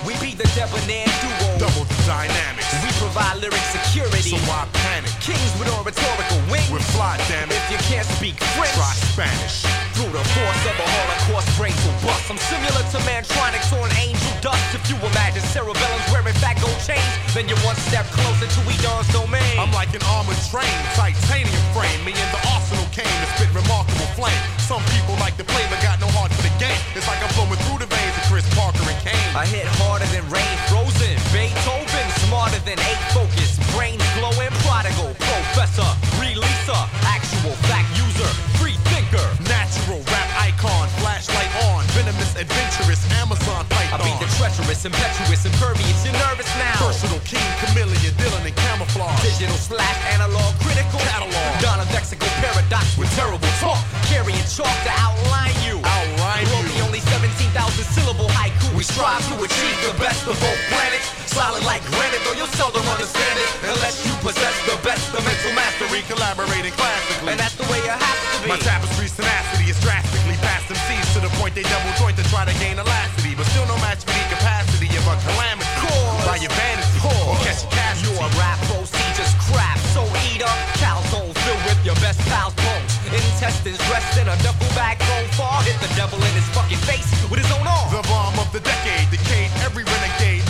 [0.07, 1.59] We be the debonair duo.
[1.59, 2.73] Double the dynamics.
[2.83, 4.37] We provide lyric security.
[4.37, 4.76] So
[5.21, 6.71] Kings with oratorical wings.
[6.73, 7.61] We're fly, damn it.
[7.69, 9.69] If you can't speak French, Try Spanish.
[9.93, 12.31] through the force of a Holocaust, brains will bust.
[12.33, 14.65] I'm similar to Mantronics on angel dust.
[14.73, 17.05] If you imagine cerebellums wearing fat gold chains,
[17.37, 19.57] then you're one step closer to Edon's domain.
[19.61, 22.01] I'm like an armored train, titanium frame.
[22.05, 24.41] Me and the arsenal came to spit remarkable flame.
[24.61, 26.77] Some people like to play but got no heart for the game.
[26.97, 29.33] It's like I'm flowing through the veins of Chris Parker and Kane.
[29.37, 31.17] I hit harder than rain, frozen.
[31.33, 31.96] Beethoven,
[32.27, 33.59] smarter than eight focus.
[33.75, 35.87] Brains glowing, prodigal, professor,
[36.19, 39.23] releaser, actual fact user, free thinker.
[39.47, 44.03] Natural rap icon, flashlight on, venomous, adventurous, Amazon I python.
[44.03, 45.99] be the treacherous, impetuous, impervious.
[46.03, 46.79] You're nervous now.
[46.83, 49.23] Personal king, chameleon, Dylan and camouflage.
[49.23, 51.51] Digital slash analog critical Catalog.
[51.63, 53.79] Donna Vexical paradox with terrible talk.
[54.11, 55.79] Carrying chalk to outline you.
[55.85, 56.75] Outline you.
[56.75, 57.55] the only 17,000
[57.95, 58.75] syllable haiku.
[58.75, 61.16] We strive to achieve the best of both planets.
[61.37, 65.53] Solid like granite, though you'll seldom understand it unless you possess the best of mental
[65.53, 66.01] mastery.
[66.09, 67.29] Collaborating classically.
[67.33, 68.49] And that's the way it has to be.
[68.49, 72.25] My tapestry's tenacity is drastically past them seas to the point they double joint to
[72.33, 75.69] try to gain elasticity, but still no match for the capacity of a calamity.
[75.85, 77.29] Cause- By your vanity, Pause.
[77.29, 78.17] or catch a casualty.
[78.17, 80.57] Your rap procedures crap, so eat up.
[80.81, 82.93] Calzone filled with your best pal's bones.
[83.13, 85.61] Intestines dressed in a duffel bag thrown far.
[85.69, 87.93] Hit the devil in his fucking face with his own arm.
[87.93, 90.43] The bomb of the decade, decayed every renegade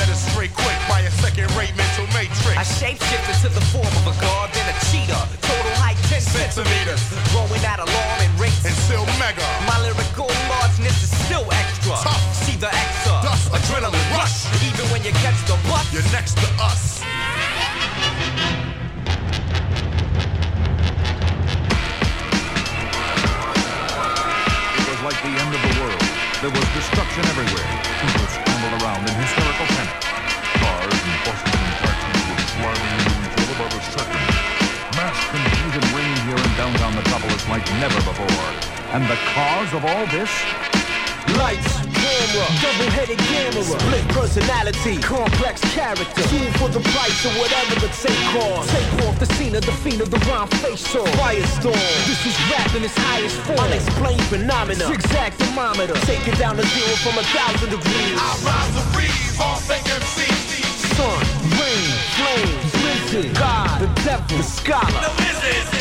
[1.06, 2.58] a second-rate mental matrix.
[2.58, 5.22] I shapeshift into the form of a god, then a cheetah.
[5.38, 6.98] Total height 10 centimeters.
[7.30, 8.66] Growing at alarming rates.
[8.66, 9.46] and still mega.
[9.70, 11.94] My lyrical largeness is still extra.
[12.02, 12.22] Tough.
[12.42, 13.22] See the extra.
[13.22, 13.54] Dust.
[13.54, 14.50] Adrenaline rush.
[14.66, 15.86] Even when you catch the bus.
[15.94, 17.06] You're next to us.
[24.74, 26.02] It was like the end of the world.
[26.42, 27.64] There was destruction everywhere.
[28.02, 29.55] People scrambled around in hysterical
[36.96, 38.48] Metropolis like never before.
[38.96, 40.32] And the cause of all this?
[41.36, 47.90] Lights, camera, double-headed camera, split personality, complex character, two for the price of whatever the
[48.00, 48.72] take costs.
[48.72, 51.10] Take off the scene of the fiend of the rhyme face off.
[51.20, 51.76] Firestorm,
[52.08, 53.58] this is rap in its highest form.
[53.58, 58.16] Unexplained phenomena, zigzag thermometer, take it down to zero from a thousand degrees.
[58.16, 60.64] I rise to breeze, all fake MCs.
[60.96, 61.20] Sun,
[61.60, 62.65] rain, flames,
[63.06, 65.02] blizzard, God, the devil, the scholar.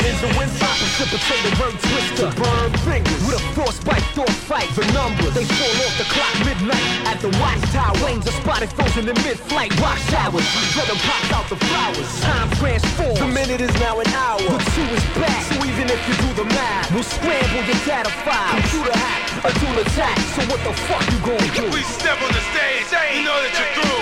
[0.06, 4.70] Is a wind stop, precipitate a bird twister, burn fingers with a frostbite, thought fight.
[4.76, 7.96] The numbers they fall off the clock midnight at the watchtower.
[8.04, 9.74] Wings are spotted frozen in mid-flight.
[9.80, 10.46] Rock showers,
[10.78, 12.10] venom pops out the flowers.
[12.22, 13.18] Time transforms.
[13.18, 14.38] The minute is now an hour.
[14.38, 15.42] The two is back.
[15.50, 18.62] So even if you do the math, we'll scramble your data files.
[18.70, 20.18] Computer hack, a dual attack.
[20.38, 21.66] So what the fuck you gonna do?
[21.74, 22.86] We step on the stage,
[23.18, 23.96] you know that you're through.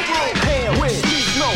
[0.81, 1.04] Wind, snow,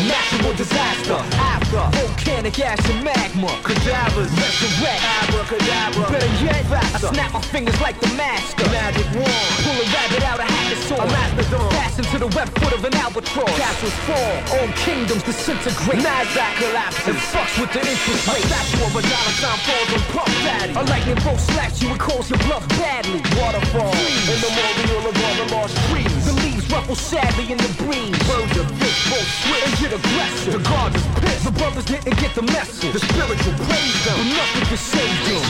[0.09, 1.19] natural disaster.
[1.37, 5.01] After volcanic ash and magma, cadavers resurrect.
[5.21, 7.07] Abracadabra, better yet, faster.
[7.07, 8.65] I snap my fingers like the master.
[8.69, 11.05] Magic wand, pull a rabbit out of hacker sword.
[11.05, 13.53] A mastodon, fastened to the web foot of an albatross.
[13.57, 16.01] Castles fall, all kingdoms disintegrate.
[16.01, 18.43] Nasdaq collapses and fucks with the interest rate.
[18.43, 20.73] A statue of a dollar sign falls on Puff Daddy.
[20.73, 23.21] A lightning bolt slaps you and calls your bluff badly.
[23.37, 26.18] Waterfall, in the memorial of all the lost trees.
[26.59, 28.11] Leaves ruffle sadly in the breeze.
[28.27, 30.53] Birds of fish both switch and get aggressive.
[30.59, 31.45] The guards is pissed.
[31.45, 32.91] The brothers didn't get the message.
[32.91, 35.43] The spiritual praise them, but nothing can save them.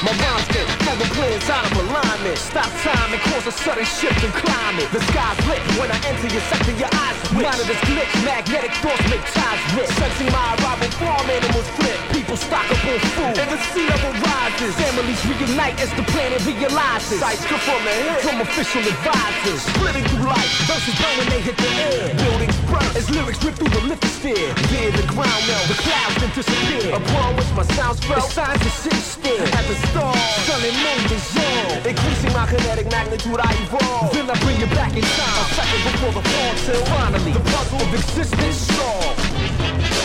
[0.00, 2.38] My rhymes get never plans out of alignment.
[2.38, 4.88] Stop time and cause a sudden shift in climate.
[4.96, 7.44] The sky's lit when I enter your sector, your eyes switch.
[7.44, 9.92] Monitors glitch, magnetic thoughts make ties rip.
[10.00, 12.19] Sensing my arrival, farm animals flip.
[12.30, 14.70] Stock up and the sea level rises.
[14.78, 17.18] Families reunite as the planet realizes.
[17.18, 19.66] Sights come from the head, from official advisors.
[19.74, 22.14] Splitting through light, verses burn when they hit the air.
[22.14, 24.46] Buildings burn as lyrics rip through the lithosphere.
[24.70, 26.94] Veer the ground melt, the clouds then disappear.
[26.94, 29.46] Upon which my sounds felt, the signs of city still.
[29.50, 31.82] At the stars, sun and moon dissolve.
[31.82, 34.14] Increasing my kinetic magnitude, I evolve.
[34.14, 37.42] Then I bring it back in time, a second before the fall till finally the
[37.42, 39.99] puzzle of existence solved.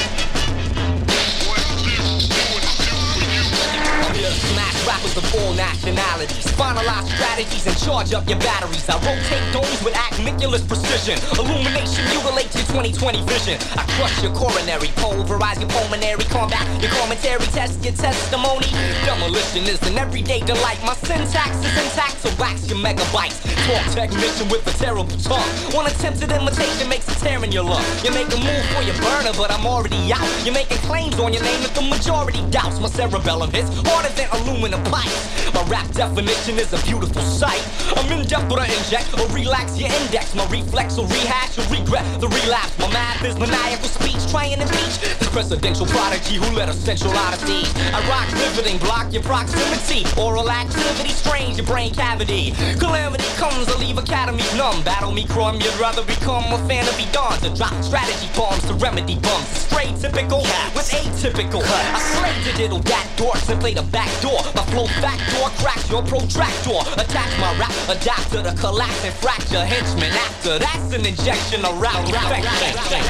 [5.56, 6.46] Nationalities.
[6.60, 8.88] Finalize strategies and charge up your batteries.
[8.88, 11.18] I rotate domes with acmiculous precision.
[11.40, 13.58] Illumination mutilate your 2020 vision.
[13.80, 18.68] I crush your coronary, pulverize your pulmonary, combat your commentary, test your testimony.
[19.08, 20.80] Demolition is an everyday delight.
[20.84, 23.40] My syntax is intact, so wax your megabytes.
[23.66, 25.50] Talk technician with a terrible tongue.
[25.74, 27.84] One attempted imitation makes a tear in your lung.
[28.04, 30.28] You make a move for your burner, but I'm already out.
[30.46, 32.80] You're making claims on your name that the majority doubts.
[32.80, 35.10] My cerebellum hits harder than aluminum pipe.
[35.54, 37.62] My rap definition is a beautiful sight.
[37.96, 40.36] I'm in depth, but I inject or relax your index.
[40.36, 42.78] My reflex will rehash or regret the relapse.
[42.80, 47.14] My math is maniacal speech, trying to impeach this presidential prodigy who led a central
[47.14, 47.68] odyssey.
[47.94, 50.06] I rock riveting, block your proximity.
[50.20, 52.52] Oral activity, strange your brain cavity.
[52.80, 54.84] Calamity comes, I leave academies numb.
[54.84, 57.38] Battle me, crumb, you'd rather become a fan of be done.
[57.40, 59.68] To drop strategy bombs to remedy bumps.
[59.68, 60.42] Straight typical
[60.76, 61.62] with atypical.
[61.64, 62.00] I
[62.46, 63.06] the diddle that
[63.50, 64.40] and played a back door.
[64.56, 66.80] My flow back door cracks your protractor.
[67.00, 69.64] Attack my rap, adapt to collapse and fracture.
[69.66, 73.02] Henchman after that's an injection of rap rap infection.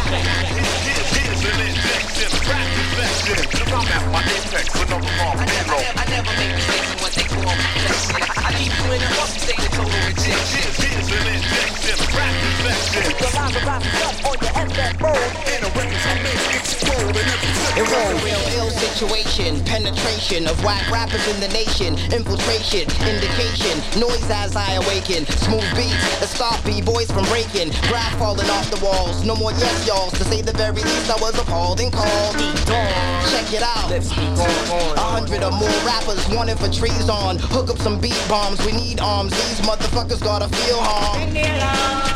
[3.75, 5.77] I'm at my apex, another long zero.
[5.95, 8.17] I never make mistakes what they call rejection.
[8.17, 10.65] I keep doing it up, stay the total rejection.
[10.81, 13.05] Here's an injection, rap infection.
[13.21, 14.97] The lines are wrapped up on your FF.
[15.53, 17.45] In a records I make explode and every
[17.77, 23.75] It was a real ill situation, penetration of whack rappers in the nation, infiltration, indication,
[24.01, 28.81] noise as I awaken, smooth beats that stop b-boys from breaking, graph falling off the
[28.81, 32.33] walls, no more yes y'alls, to say the very least I was appalled and called.
[33.29, 37.99] Check it out, a hundred or more rappers wanted for trees on, hook up some
[37.99, 41.31] beat bombs, we need arms, these motherfuckers gotta feel harm.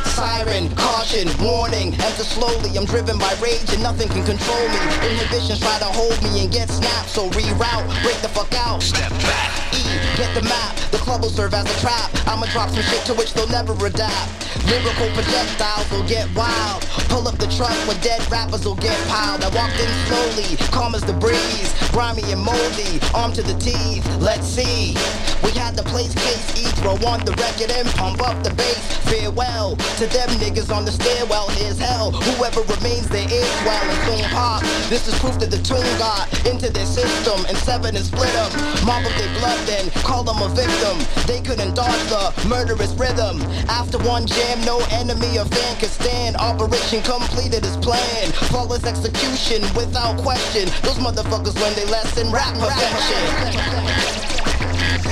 [0.05, 5.59] Siren, caution, warning, enter slowly, I'm driven by rage and nothing can control me, inhibitions
[5.59, 8.83] try to hold me and get snapped, so reroute, break the fuck out.
[8.83, 9.51] Step back.
[9.73, 9.83] E,
[10.17, 13.13] get the map, the club will serve as a trap, I'ma drop some shit to
[13.13, 14.49] which they'll never adapt.
[14.67, 19.41] Lyrical projectiles will get wild, pull up the truck where dead rappers will get piled.
[19.41, 24.05] I walked in slowly, calm as the breeze, grimy and moldy, armed to the teeth,
[24.19, 24.68] let's see.
[24.69, 28.77] We had the place case E, throw on the record and pump up the bass.
[29.09, 32.11] Farewell to them niggas on the stairwell, here's hell.
[32.11, 34.61] Whoever remains there is well and soon pop.
[34.93, 38.51] This is proof that the tune got into their system and seven and split them.
[38.85, 41.01] Mob up their blood then, call them a victim.
[41.25, 43.41] They couldn't dodge the murderous rhythm.
[43.73, 46.37] After one jam, no enemy or fan could stand.
[46.37, 48.37] Operation completed as planned.
[48.53, 50.69] Flawless execution without question.
[50.85, 54.38] Those motherfuckers learn they lesson rap perfection.
[54.79, 55.09] Your.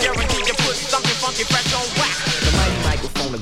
[0.00, 2.05] Guarantee you put something funky fresh on wax.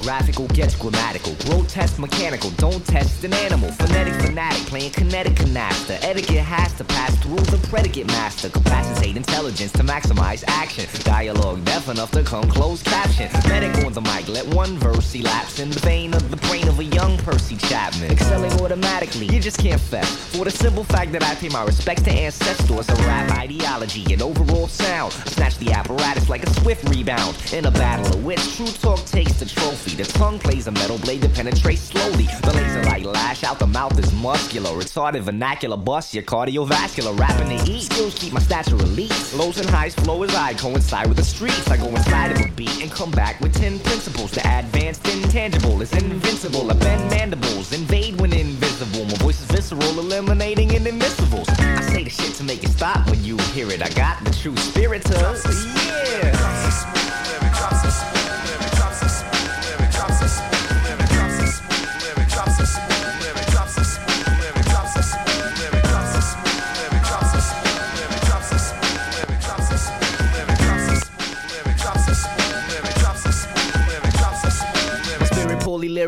[0.05, 1.35] Microphonographical gets grammatical.
[1.47, 3.71] Grotesque mechanical, don't test an animal.
[3.73, 5.99] Phonetic fanatic, playing kinetic canasta.
[6.03, 8.51] Etiquette has to pass through the predicate master.
[8.51, 10.85] Capacitate intelligence to maximize action.
[11.05, 13.31] Dialogue deaf enough to come closed caption.
[13.49, 16.79] Medic on the mic, let one verse elapse in the vein of the brain of
[16.79, 18.11] a young Percy Chapman.
[18.11, 20.09] Excelling automatically, you just can't fess.
[20.37, 24.21] For the simple fact that I pay my respects to ancestors, a rap ideology and
[24.21, 25.13] overall sound.
[25.13, 27.37] Snatch the apparatus like a swift rebound.
[27.53, 29.93] In a battle of wits, true talk takes the trophy.
[29.95, 32.24] The tongue plays a metal blade that penetrates slowly.
[32.42, 34.70] The laser light lash out the mouth is muscular.
[34.70, 37.16] Retarded vernacular bust your cardiovascular.
[37.16, 37.82] Rapping to eat.
[37.82, 39.12] Skills keep my stature elite.
[39.36, 41.68] Lows and highs flow as I coincide with the streets.
[41.70, 44.32] I go inside of a beat and come back with ten principles.
[44.32, 46.70] The advanced intangible is invincible.
[46.72, 49.05] I bend mandibles, invade when invisible.
[49.05, 51.49] My voice is visceral, eliminating inadmissibles.
[51.61, 53.80] I say the shit to make it stop when you hear it.
[53.80, 55.36] I got the true spirit of
[55.76, 57.43] yeah.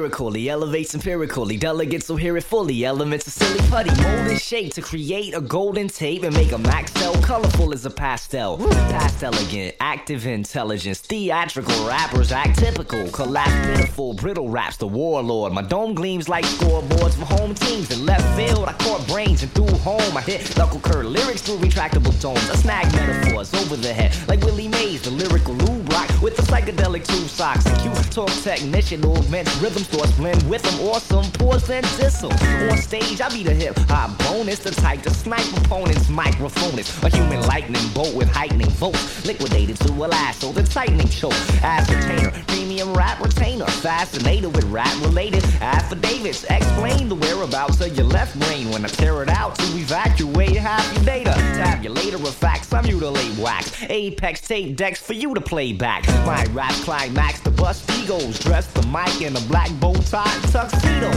[0.07, 1.57] He elevates empirically.
[1.57, 2.85] Delegates will hear it fully.
[2.85, 6.59] Elements of silly putty, mold and shape to create a golden tape and make a
[6.59, 8.59] max cell colorful as a pastel.
[8.91, 13.09] Past elegant, active intelligence, theatrical rappers act typical.
[13.11, 15.53] Collapse pitiful, brittle raps, the warlord.
[15.53, 17.91] My dome gleams like scoreboards for home teams.
[17.91, 20.17] In left field, I caught brains and threw home.
[20.17, 22.49] I hit knuckle curl lyrics through retractable domes.
[22.51, 26.43] I snag metaphors over the head like Willie Mays, the lyrical lube rock with the
[26.43, 27.65] psychedelic tube socks.
[27.83, 30.77] Cute talk technician augments rhythm thoughts blend with them.
[30.89, 32.33] Awesome pause then distal.
[32.71, 36.09] On stage, I be the hip hop bonus, the type to snipe opponents.
[36.09, 39.25] Microphonist, a human lightning bolt with heightening volts.
[39.27, 41.41] Liquidated to a lasso, the tightening choke.
[41.63, 43.67] Ascertainer, premium rap retainer.
[43.67, 46.45] Fascinated with rap related affidavits.
[46.45, 50.85] Explain the whereabouts of your left brain when I tear it out to evacuate half
[50.95, 51.31] your data.
[51.61, 53.83] Tabulator of facts, I mutilate wax.
[53.89, 55.86] Apex tape decks for you to play back.
[55.87, 58.41] My rap climax, the bust egos.
[58.41, 61.13] Dress the mic in a black bow tie tuxedo.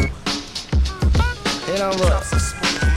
[1.74, 2.89] And I'm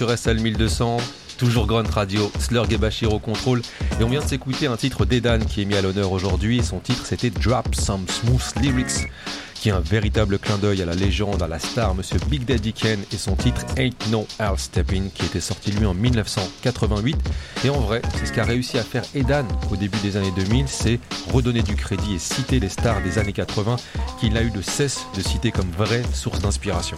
[0.00, 0.96] sur SL 1200.
[1.36, 3.60] Toujours Grunt Radio, Slurg et Bashir au contrôle.
[4.00, 6.62] Et on vient de s'écouter un titre d'Edan qui est mis à l'honneur aujourd'hui.
[6.62, 9.10] Son titre c'était Drop Some Smooth Lyrics,
[9.56, 12.72] qui est un véritable clin d'œil à la légende, à la star, monsieur Big Daddy
[12.72, 17.18] Ken, et son titre Ain't No Half Stepping, qui était sorti lui en 1988.
[17.66, 20.66] Et en vrai, c'est ce qu'a réussi à faire Edan au début des années 2000,
[20.66, 20.98] c'est
[21.30, 23.76] redonner du crédit et citer les stars des années 80
[24.18, 26.96] qu'il n'a eu de cesse de citer comme vraies sources d'inspiration.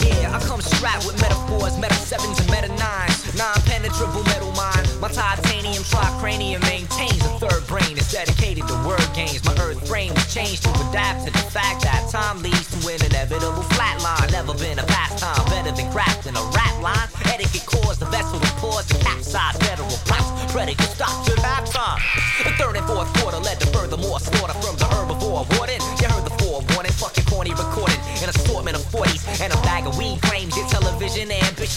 [0.00, 3.36] Yeah, I come strapped with metaphors, meta sevens and meta nines.
[3.36, 4.88] Non-penetrable metal mind.
[5.00, 7.96] My titanium tricranium maintains a third brain.
[7.96, 9.44] It's dedicated to word games.
[9.44, 13.04] My earth frame was changed to adapt to the fact that time leads to an
[13.04, 14.32] inevitable flatline.
[14.32, 17.08] Never been a pastime better than crafting a rap line.
[17.32, 20.52] Etiquette caused the vessel to pause to capsize federal plots.
[20.52, 22.00] Predicate stop to halftime.
[22.44, 25.19] The third and fourth quarter led to furthermore slaughter from the herbivore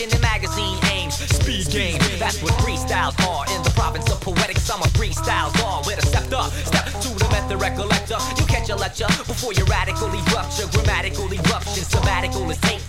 [0.03, 1.15] ambition and magazine aims.
[1.15, 3.45] Speed game, that's what freestyles are.
[3.55, 6.43] In the province of poetics, I'm a freestyle law with a scepter.
[6.65, 8.17] Step to the method recollector.
[8.37, 10.67] You catch a lecture before your radically rupture.
[10.71, 12.82] Grammatical eruption, sabbatical is taken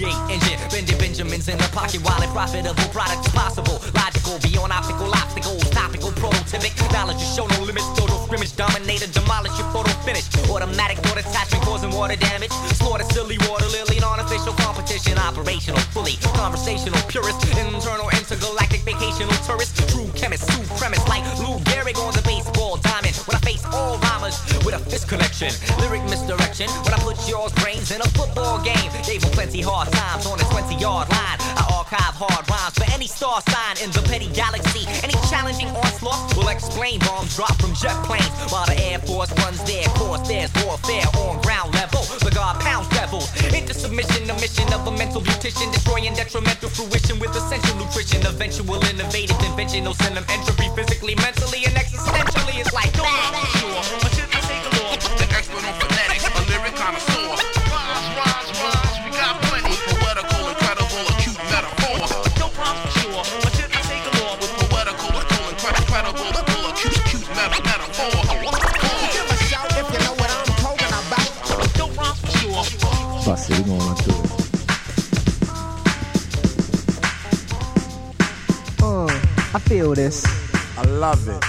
[0.00, 0.58] V8 engine.
[0.72, 3.76] Bending Benjamins in the pocket while a profitable product possible.
[3.92, 6.72] Logical, beyond optical obstacles, topical, prototypic.
[6.92, 10.24] Knowledge is show no limits, total scrimmage, dominator, demolish your photo finish.
[10.48, 12.52] Automatic thought attachment causing water damage.
[12.80, 20.08] Slaughter silly water lily, non-official competition, operational, fully conversational, purist, internal, intergalactic, vacational tourist, true
[20.16, 20.48] chemist,
[20.80, 23.16] premise like Lou Gehrig on the baseball diamond.
[23.28, 26.72] When I face all rhymers with a fist connection, lyric misdirection.
[26.88, 28.79] When I put yours brains in a football game,
[29.50, 31.38] plenty hard times on a 20 yard line.
[31.58, 34.86] I archive hard rhymes for any star sign in the petty galaxy.
[35.02, 39.58] Any challenging onslaught will explain bombs drop from jet planes while the Air Force runs
[39.66, 40.22] their course.
[40.30, 42.06] There's warfare on ground level.
[42.22, 44.30] The God pounds devils into submission.
[44.30, 48.22] The mission of a mental beautician, destroying detrimental fruition with essential nutrition.
[48.22, 52.62] Eventual innovative invention, no them entropy physically, mentally, and existentially.
[52.62, 54.09] It's like rhymes for
[79.94, 80.24] feel this.
[80.78, 81.42] I love it.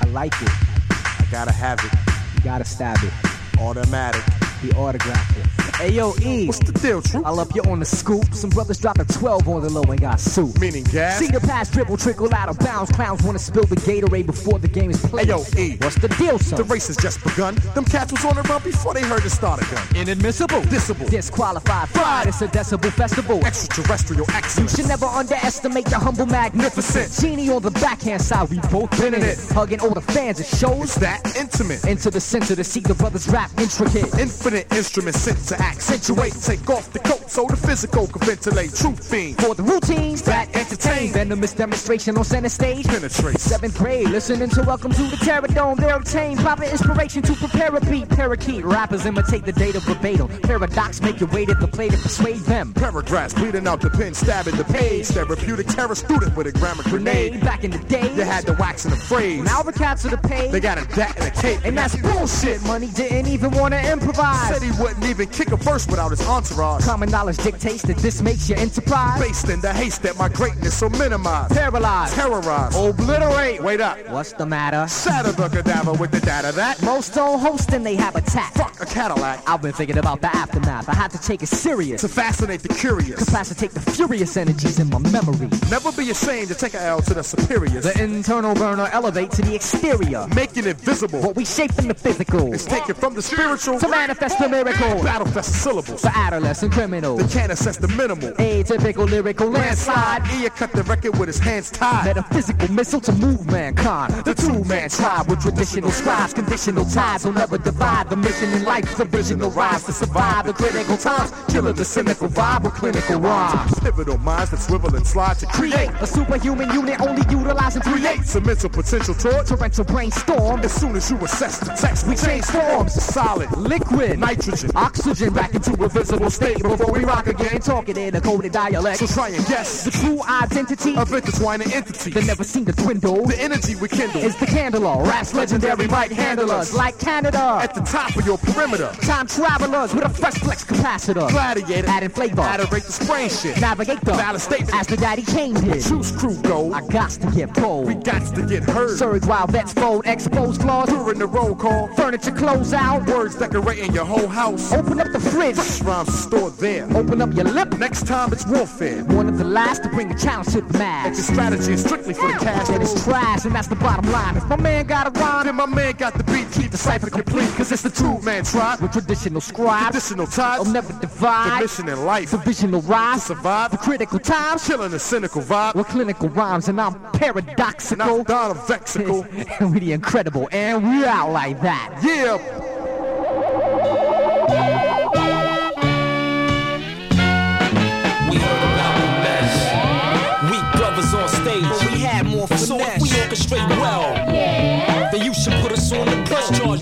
[0.00, 0.48] I like it.
[0.90, 1.92] I gotta have it.
[2.36, 3.12] You gotta stab it.
[3.60, 4.22] Automatic.
[4.60, 5.61] He autographed it.
[5.82, 6.46] Hey yo, E.
[6.46, 7.24] What's the deal, True?
[7.24, 8.32] I love you on the scoop.
[8.32, 10.56] Some brothers dropping 12 on the low and got soup.
[10.60, 11.18] Meaning gas?
[11.18, 12.92] See the pass dribble trickle out of bounds.
[12.92, 15.26] Clowns wanna spill the Gatorade before the game is played.
[15.26, 15.78] Hey yo, E.
[15.80, 16.56] What's the deal, son?
[16.56, 17.56] The race has just begun.
[17.74, 19.84] Them cats was on the run before they heard the starter gun.
[19.96, 20.60] Inadmissible.
[20.70, 21.10] Dissable.
[21.10, 21.88] Disqualified.
[21.88, 22.28] Fried.
[22.28, 23.44] It's a decibel festival.
[23.44, 24.24] Extraterrestrial
[24.62, 27.10] You should never underestimate the humble magnificent.
[27.20, 29.36] Genie on the backhand side, we both been in it.
[29.50, 30.84] Hugging all the fans, it shows.
[30.84, 31.84] It's that intimate.
[31.86, 34.14] Into the center to see the brothers rap intricate.
[34.20, 36.34] Infinite instruments sent to accentuate.
[36.42, 38.74] Take off the coat so the physical can ventilate.
[38.74, 39.38] True fiend.
[39.40, 41.12] For the routines that entertain.
[41.12, 42.86] Venomous demonstration on center stage.
[42.86, 43.40] Penetrate.
[43.40, 45.76] Seventh grade, listening to Welcome to the Terror Dome.
[45.78, 48.08] They obtain proper inspiration to prepare a beat.
[48.08, 50.28] Parakeet rappers imitate the data verbatim.
[50.42, 52.72] Paradox make your way to the plate to persuade them.
[52.74, 55.06] Paragraphs bleeding out the pen, stabbing the page.
[55.06, 58.12] Therapeutic terror student with a grammar Grenade back in the day.
[58.14, 59.42] You had the wax and the phrase.
[59.44, 60.50] Now the cats are the pay.
[60.50, 61.60] They got a dat and a cape.
[61.64, 62.62] and that's bullshit.
[62.64, 64.48] Money didn't even want to improvise.
[64.48, 66.84] Said he wouldn't even kick a verse without his entourage.
[66.84, 70.78] Common knowledge dictates that this makes your enterprise Based in the haste that my greatness
[70.78, 71.50] so minimize.
[71.52, 72.12] Paralyze.
[72.14, 72.74] Terrorize.
[72.76, 73.62] Obliterate.
[73.62, 73.98] Wait up.
[74.08, 74.86] What's the matter?
[74.88, 76.82] Shatter the cadaver with the data that.
[76.82, 78.54] Most don't host and they have attack.
[78.54, 79.42] Fuck a Cadillac.
[79.48, 80.88] I've been thinking about the aftermath.
[80.88, 82.00] I had to take it serious.
[82.00, 83.24] To fascinate the curious.
[83.24, 85.48] Capacitate the furious energies in my memory.
[85.70, 87.84] Never be ashamed to take an L to the superiors.
[87.84, 90.26] The internal burner elevate to the exterior.
[90.34, 91.20] Making it visible.
[91.20, 92.52] What we shape in the physical.
[92.52, 93.78] It's taken from the spiritual.
[93.78, 95.02] To manifest the miracle.
[95.02, 96.02] Battlefest syllables.
[96.02, 97.22] For adolescent criminals.
[97.22, 98.32] The can assess the minimal.
[98.32, 100.22] Atypical lyrical landslide.
[100.40, 102.04] Ear cut the record with his hands tied.
[102.04, 104.12] Metaphysical missile to move mankind.
[104.24, 106.34] The two-man tribe with traditional scribes.
[106.34, 108.10] Conditional ties will never divide.
[108.10, 111.32] The mission in life is original rise to survive the critical times.
[111.48, 113.78] Killer the cynical vibe with clinical rhymes.
[113.80, 115.90] Pivotal minds that swivel and slide to create.
[116.00, 120.60] A superhuman unit only utilizing three Create some mental potential toward torrential brainstorm.
[120.60, 122.94] As soon as you assess the text, We change forms.
[122.94, 127.60] Solid, Liquid, nitrogen, oxygen back into a visible state before we rock again.
[127.60, 128.98] Talking in a coded dialect.
[129.00, 133.26] So try and guess the true identity of intertwining entities that never seem to dwindle.
[133.26, 134.82] The energy we kindle is the candle.
[135.02, 137.58] Rap's legendary might handle us like Canada.
[137.60, 138.92] At the top of your perimeter.
[139.02, 141.28] Time travelers with a fresh flex capacitor.
[141.30, 141.88] Gladiator.
[141.88, 142.42] Adding flavor.
[142.42, 143.60] Adorate the sprain shit.
[143.60, 144.74] Navigate the Valid statement.
[144.74, 145.88] As the daddy changes.
[145.88, 146.72] Choose crew go.
[146.72, 147.88] I got to get cold.
[147.88, 148.96] We got to get heard.
[148.96, 150.06] Surge while vets fold.
[150.06, 150.88] Expose flaws.
[150.88, 151.88] During the roll call.
[151.96, 153.08] Furniture close out.
[153.08, 154.72] Words decorating your whole house.
[154.72, 155.54] Open up the fridge.
[155.56, 156.86] Fresh rhymes stored there.
[156.96, 157.78] Open up your lip.
[157.78, 159.04] Next time it's warfare.
[159.04, 161.16] One of the last to bring a challenge to the mass.
[161.16, 164.36] your strategy is strictly for the cash, it's trash, and that's the bottom line.
[164.36, 166.50] If my man got a rhyme, then my man got the beat.
[166.52, 168.80] Keep the cipher complete, cause it's the two-man tribe.
[168.80, 170.58] with traditional scribes, Traditional ties.
[170.58, 171.58] I'll never divide.
[171.60, 172.30] The mission in life.
[172.30, 173.70] Divisional rise, Survive.
[173.70, 175.74] The critical times, Chilling a cynical vibe.
[175.74, 178.18] with clinical rhymes, and I'm And paradoxical.
[178.20, 179.26] I'm Don of Vexical.
[179.60, 181.98] and we the incredible, and we out like that.
[182.02, 182.38] Yeah.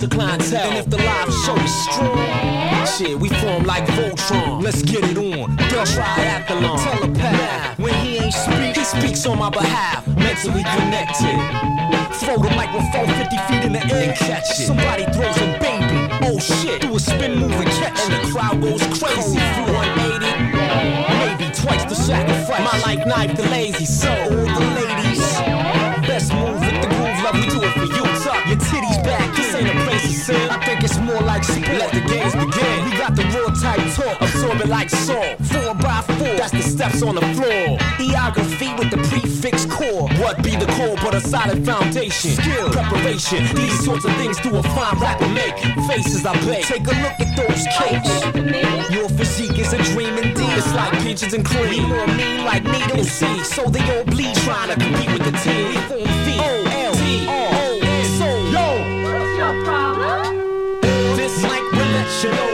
[0.00, 0.70] The clientele.
[0.70, 4.62] And if the live show is strong, shit, we form like Voltron.
[4.62, 5.56] Let's get it on.
[5.56, 7.78] The triathlon, telepath.
[7.78, 10.06] When he ain't speak, he speaks on my behalf.
[10.08, 11.36] Mentally connected.
[12.16, 14.66] Throw the microphone 50 feet in the air, catch it.
[14.66, 16.08] Somebody throws a baby.
[16.24, 18.10] Oh shit, do a spin move and catch it.
[18.10, 19.38] And the crowd goes crazy.
[19.38, 20.10] 180
[21.40, 22.72] maybe twice the sacrifice.
[22.72, 24.89] My life knife the lazy, so all the ladies.
[29.60, 30.50] Ain't a place to sin.
[30.50, 31.68] I think it's more like sport.
[31.68, 32.76] Let the games begin.
[32.84, 35.38] We got the raw type talk, absorb it like salt.
[35.52, 37.78] Four by four, that's the steps on the floor.
[38.00, 40.08] Eography with the prefix core.
[40.22, 42.32] What be the core but a solid foundation?
[42.32, 45.56] Skill, preparation, these sorts of things do a fine rapper make.
[45.88, 48.90] Faces I bake, take a look at those cakes.
[48.90, 50.56] Your physique is a dream indeed.
[50.58, 51.88] It's like peaches and cream.
[51.88, 53.44] More mean like needle see.
[53.44, 55.68] So they all bleed trying to compete with the team.
[55.68, 56.69] We form V O oh.
[62.24, 62.49] Will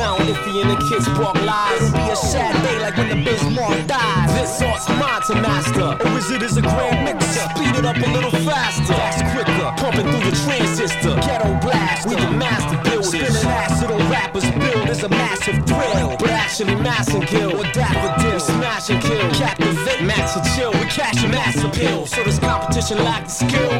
[0.00, 3.20] sound iffy and the kids bark lies, it'll be a sad day like when the
[3.20, 4.32] Bismarck dies.
[4.32, 5.88] This art's mine to master.
[6.04, 7.44] Or is a grand mixer?
[7.52, 8.96] Speed it up a little faster.
[8.96, 9.68] That's quicker.
[9.76, 11.14] Pumping through the transistor.
[11.26, 12.08] Ghetto blast.
[12.08, 13.12] We the master builders.
[13.12, 16.16] Spinning acid on rappers build is a massive thrill.
[16.18, 17.52] But actually mass and kill.
[17.60, 18.40] Or daffodil.
[18.40, 19.28] Smash and kill.
[19.42, 20.02] Captivate.
[20.02, 20.72] Max and chill.
[20.80, 22.06] We cash and mass appeal.
[22.06, 23.72] So this competition lack the skill.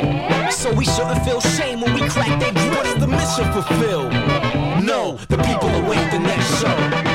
[0.53, 2.77] So we shouldn't feel shame when we crack their grill.
[2.77, 4.70] What is the mission fulfilled?
[4.83, 7.10] No, the people await the next show.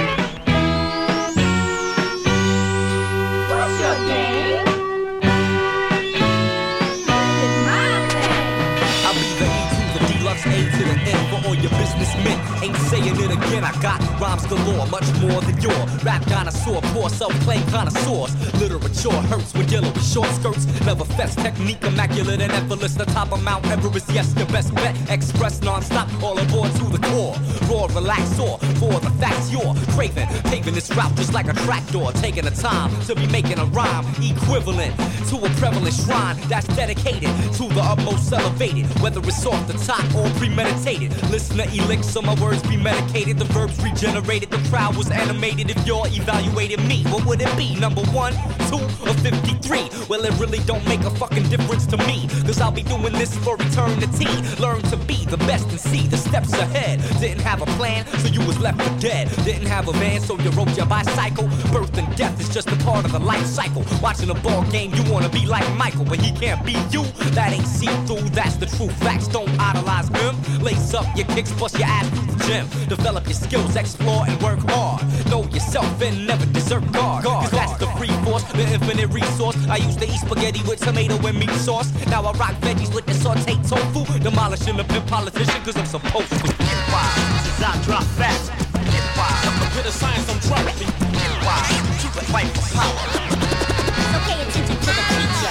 [12.65, 17.09] Ain't saying it again, I got rhymes galore, much more than your rap dinosaur, poor
[17.09, 18.33] self-claimed connoisseurs.
[18.59, 22.95] Literature hurts with yellow short skirts, never fest technique immaculate and effortless.
[22.95, 24.95] The top of Mount Everest, yes, your best bet.
[25.11, 27.35] Express non-stop, all aboard to the core.
[27.69, 30.27] Raw, relax, or for the facts you're craving.
[30.49, 34.05] Paving this route just like a trapdoor, taking the time to be making a rhyme
[34.19, 34.95] equivalent
[35.29, 38.85] to a prevalent shrine that's dedicated to the utmost elevated.
[39.01, 41.11] Whether it's off the top or premeditated.
[41.29, 45.69] listen Listener elixir, my words be medicated, the verbs regenerated, the crowd was animated.
[45.69, 47.75] If you're evaluating me, what would it be?
[47.75, 48.33] Number one,
[48.69, 49.89] two, or 53?
[50.09, 52.27] Well, it really don't make a fucking difference to me.
[52.45, 54.27] Cause I'll be doing this for eternity.
[54.61, 57.01] Learn to be the best and see the steps ahead.
[57.19, 59.29] Didn't have a plan, so you was left for dead.
[59.43, 61.47] Didn't have a van, so you rode your bicycle.
[61.71, 63.83] Birth and death is just a part of the life cycle.
[64.01, 67.03] Watching a ball game, you wanna be like Michael, but he can't be you.
[67.35, 69.27] That ain't see through, that's the true facts.
[69.27, 70.35] Don't idolize him.
[70.61, 72.67] Lace up your kicks, bust your ass gym.
[72.87, 75.01] Develop your skills, explore and work hard.
[75.29, 77.25] Know yourself and never desert guard.
[77.25, 79.57] Cause that's the free force, the infinite resource.
[79.67, 81.91] I used to eat spaghetti with tomato and meat sauce.
[82.07, 84.05] Now I rock veggies with the sauteed tofu.
[84.19, 86.47] Demolishing the pimp politician cause I'm supposed to.
[86.47, 88.51] Get wild, since I drop fast.
[88.91, 90.87] Get wild, a bit of science I'm dropping.
[91.13, 93.74] Get wild, keep it fight for power.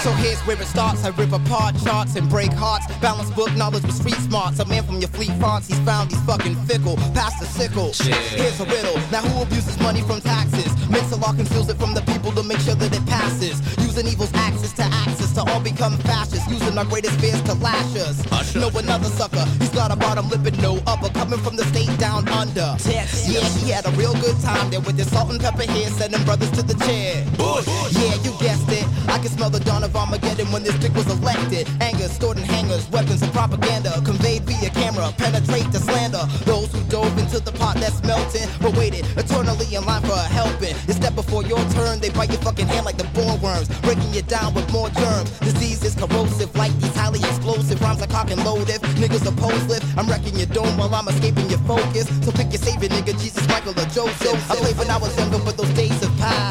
[0.02, 1.04] So here Here's where it starts.
[1.04, 2.86] I rip apart charts and break hearts.
[2.98, 4.58] Balance book knowledge with street smarts.
[4.58, 6.96] A man from your fleet fonts, he's found he's fucking fickle.
[7.14, 7.92] Past the sickle.
[8.34, 8.96] Here's a riddle.
[9.12, 10.72] Now who abuses money from taxes?
[10.88, 13.60] Makes a law conceals it from the people to make sure that it passes.
[13.78, 16.50] Using evil's axis to access to all become fascists.
[16.50, 18.54] Using our greatest fears to lash us.
[18.54, 19.44] Know another sucker.
[19.60, 21.10] He's got a bottom lip and no upper.
[21.10, 22.76] Coming from the state down under.
[22.78, 23.28] Texas.
[23.28, 26.24] Yeah, he had a real good time there with his salt and pepper hair, sending
[26.24, 27.24] brothers to the chair.
[27.36, 27.66] Bush.
[27.92, 31.68] Yeah, you guessed I can smell the dawn of Armageddon when this dick was elected.
[31.80, 36.22] Anger stored in hangars, weapons of propaganda conveyed via camera, penetrate the slander.
[36.44, 40.28] Those who dove into the pot that's melting, but waited eternally in line for a
[40.30, 40.74] helping.
[40.86, 44.12] You step before your turn, they bite your fucking hand like the boar worms, breaking
[44.14, 45.30] you down with more germs.
[45.40, 48.80] Disease is corrosive, like these highly explosive rhymes are cock and loaded.
[49.02, 52.06] Niggas oppose lift, I'm wrecking your dome while I'm escaping your focus.
[52.24, 54.38] So pick your savior, nigga, Jesus, Michael, or Joseph.
[54.50, 55.93] I played when I was younger, but those days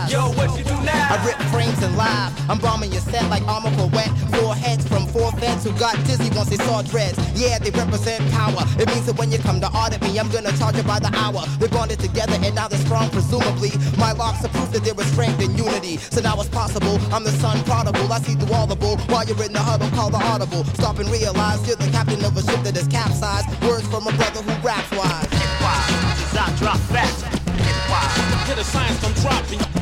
[0.10, 1.10] Yo, what you do now?
[1.10, 2.32] I rip frames and live.
[2.50, 4.10] I'm bombing your set like armor for wet.
[4.38, 7.18] Four heads from four feds who got dizzy once they saw dreads.
[7.34, 8.62] Yeah, they represent power.
[8.78, 11.10] It means that when you come to audit me, I'm gonna charge you by the
[11.16, 11.42] hour.
[11.58, 13.72] They bonded together and now they're strong, presumably.
[13.98, 15.98] My locks are proof that there was strength and unity.
[15.98, 17.00] So now it's possible.
[17.12, 18.12] I'm the son prodigal.
[18.12, 18.98] I see through all the bull.
[19.10, 20.64] While you're in the huddle, call the audible.
[20.78, 23.48] Stop and realize you're the captain of a ship that is capsized.
[23.64, 25.30] Words from a brother who raps wise.
[25.64, 27.26] Wild, cause I drop fast.
[27.58, 28.23] Get
[28.54, 29.73] Hit a science, I'm dropping.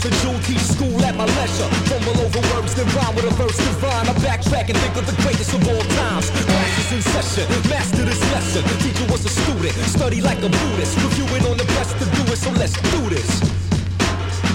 [0.00, 1.68] Exposing Jewel teach school at my leisure.
[1.84, 4.08] Fumble over words, then rhyme with a verse divine.
[4.08, 6.30] I backtrack and think of the greatest of all times.
[6.30, 8.64] Classes in session, master this lesson.
[8.80, 10.96] Teacher was a student, study like a Buddhist.
[11.04, 13.44] Reviewing on the best to do it, so let's do this.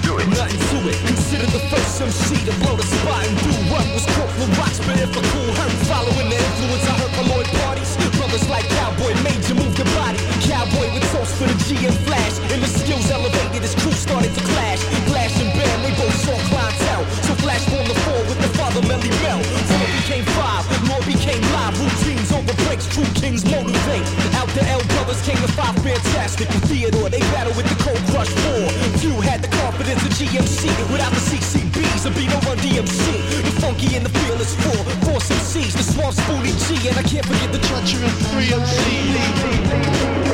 [0.02, 0.26] Do it.
[0.34, 0.98] Nothing to it.
[1.14, 4.82] Consider the first MC to blow the spot and do what was caught from rocks,
[4.82, 5.74] but if a cool hurt.
[5.86, 8.05] Following the influence I heard from Lloyd parties.
[8.26, 10.18] Brothers like Cowboy made you move your body.
[10.42, 12.42] Cowboy with toast for the G and flash.
[12.50, 14.82] And the skills elevated, his crew started to clash.
[15.06, 17.06] Flash and Bam, they both saw clientele.
[17.22, 19.40] So Flash formed the four with the father Melle Mel.
[19.44, 21.76] Four became five, more became live.
[21.80, 24.04] Routines over breaks, true kings motivate.
[24.36, 26.48] Out the L brothers came to five fantastic.
[26.50, 28.68] With Theodore, they battle with the cold crush four.
[29.00, 30.68] Few had the confidence of GMC.
[30.92, 33.04] Without the CCBs, there'd be no run DMC.
[33.44, 34.84] The funky and the fearless four.
[35.08, 36.90] Force MCs, the swamp Spoonie Gee.
[36.90, 38.16] And I can't forget the treacherous
[38.52, 40.25] Love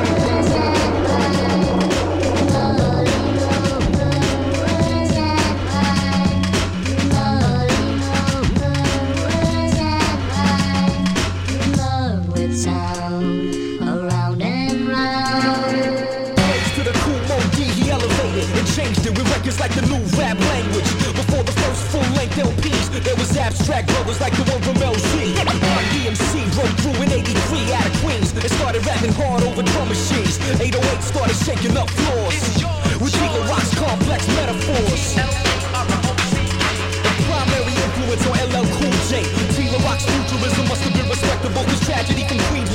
[23.04, 25.34] There was abstract brothers like the one from LZ.
[25.42, 29.90] Run DMC broke through in 83 out of Queens and started rapping hard over drum
[29.90, 30.38] machines.
[30.38, 32.38] 808 started shaking up floors
[33.02, 35.16] with T La Rock's complex metaphors.
[37.02, 39.26] The primary influence on LL Cool J.
[39.58, 42.71] T La Rock's futurism must have been respectable Cause tragedy from Queens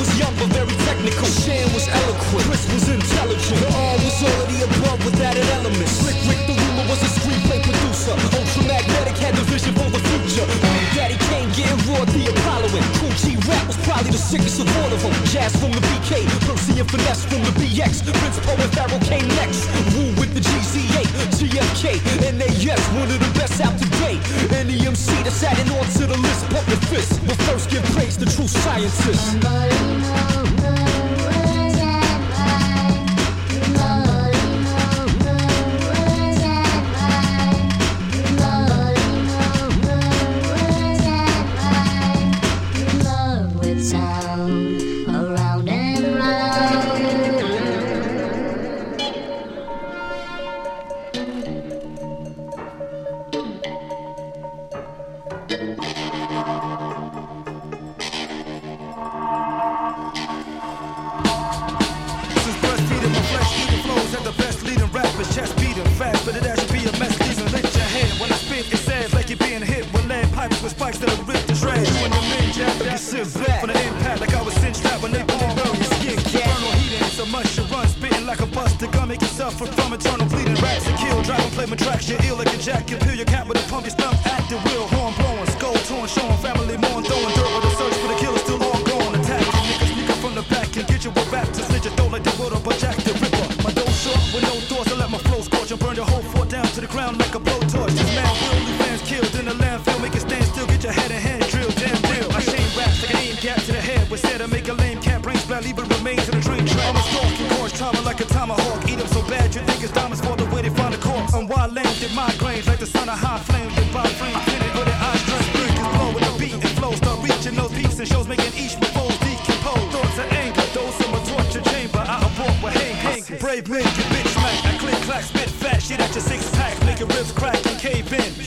[15.46, 19.28] Jazz from the BK, Percy and Finesse from the BX Prince Po and Pharoahe came
[19.38, 19.68] next.
[19.94, 21.06] Woo with the GZ8,
[21.38, 22.02] GFK,
[22.36, 24.20] NAS One of the best out to date
[24.52, 27.24] Any MC that's adding on to the list, pump your fist.
[27.26, 30.45] But first give praise to true scientists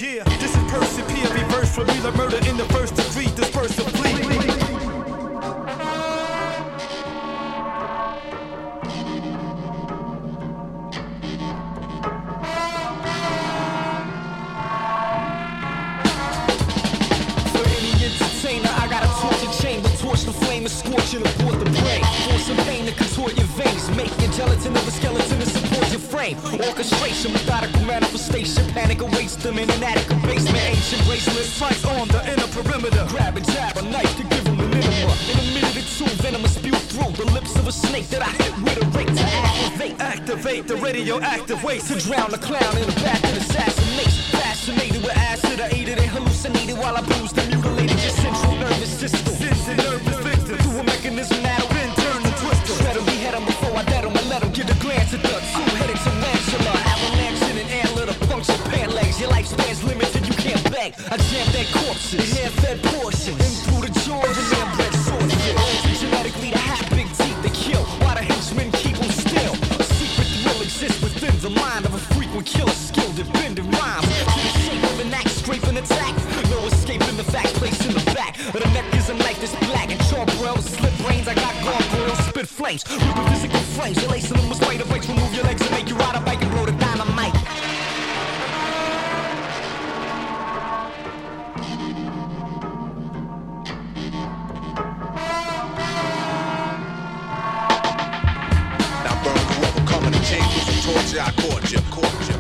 [0.01, 3.75] Yeah, this is Percy P, reverse from me, the murder in the first degree, disperse
[3.75, 4.15] the fleet.
[17.51, 21.59] For any entertainer, I got a torture chamber, torch the flame and scorch it aboard
[21.59, 22.03] the brain.
[22.29, 25.41] Force some pain to contort your veins, make your gelatin of a skeleton
[26.35, 26.61] frame.
[26.61, 30.57] Orchestration, methodical manifestation, panic awaits them in an attic or basement.
[30.57, 33.05] Ancient bracelets, Strikes on the inner perimeter.
[33.09, 35.13] grab and jab a knife to give them an enema.
[35.31, 38.21] In a minute or two, venom will spew through the lips of a snake that
[38.21, 39.99] I hit with a rake to activate.
[39.99, 41.87] Activate the radioactive waste.
[41.87, 44.13] To drown the clown in a bath and assassinate.
[44.39, 48.91] Fascinated with acid, I aided and hallucinated while I bruised and mutilated your central nervous
[48.99, 49.33] system.
[49.35, 50.61] Sins nervous victims.
[50.63, 52.77] Through a mechanism that'll bend, turn and twist them.
[52.77, 55.21] Shred 'em, behead 'em before I dead 'em and let 'em get a glance at
[55.23, 55.38] the
[56.03, 56.73] two-headed tarantula.
[56.93, 59.19] Avalanche in an antler, puncture pant legs.
[59.19, 60.93] Your lifespan's limited, you can't beg.
[61.11, 63.39] I jam dead corpses, hand-fed portions.
[63.39, 65.99] In through the jaws and then bred swordfish.
[65.99, 67.83] Genetically, to have big teeth to kill.
[68.01, 69.53] Why the henchmen keep 'em still?
[69.79, 74.07] A secret thrill exists within the mind of a frequent killer skilled at bending rhymes.
[74.07, 76.13] To the shape of an axe, scraping attack.
[76.49, 78.37] No escaping the facts placed in the back.
[78.53, 80.63] But the neck is a knife that's black and charbroiled.
[80.63, 82.83] Slip brains, I got gargoyles, spit flames.
[83.79, 84.01] Flames.
[84.01, 85.07] You're lacing them with spider bites.
[85.07, 87.33] Remove your legs and make you ride a bike and blow the dynamite.
[99.05, 102.35] Now burn whoever come in the chambers of torture, I caught you, caught you.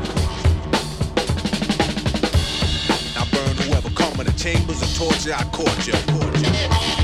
[3.15, 6.98] Now burn whoever in the chambers of torture, I caught you, caught you.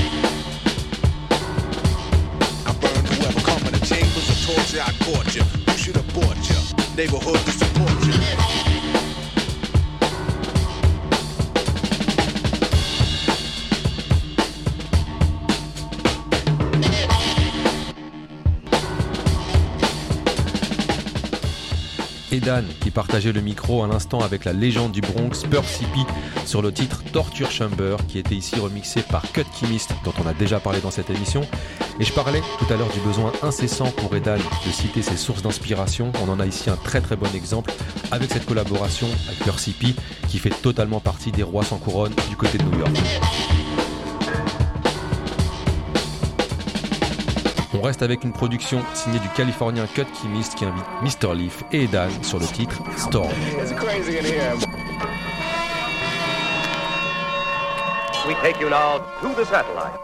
[4.76, 5.42] Torture, I caught you.
[5.42, 6.96] Who should have bought you?
[6.96, 8.45] Neighborhood to support you.
[22.36, 26.00] Edan qui partageait le micro à l'instant avec la légende du Bronx Percy P
[26.44, 30.34] sur le titre Torture Chamber qui était ici remixé par Cut Chemist dont on a
[30.34, 31.40] déjà parlé dans cette émission.
[31.98, 35.40] Et je parlais tout à l'heure du besoin incessant pour Edan de citer ses sources
[35.40, 36.12] d'inspiration.
[36.22, 37.72] On en a ici un très très bon exemple
[38.10, 39.94] avec cette collaboration avec Percy P
[40.28, 42.96] qui fait totalement partie des rois sans couronne du côté de New York
[47.76, 51.34] On reste avec une production signée du Californien Cut Chemist qui invite Mr.
[51.34, 53.28] Leaf et Edan sur le titre Storm.
[53.60, 54.54] It's crazy in here.
[58.26, 60.00] We take you now to the satellite.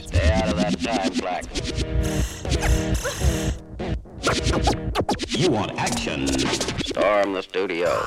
[0.00, 1.44] Stay out of that time, Black.
[5.36, 6.28] You want action?
[6.86, 8.06] Storm the studio.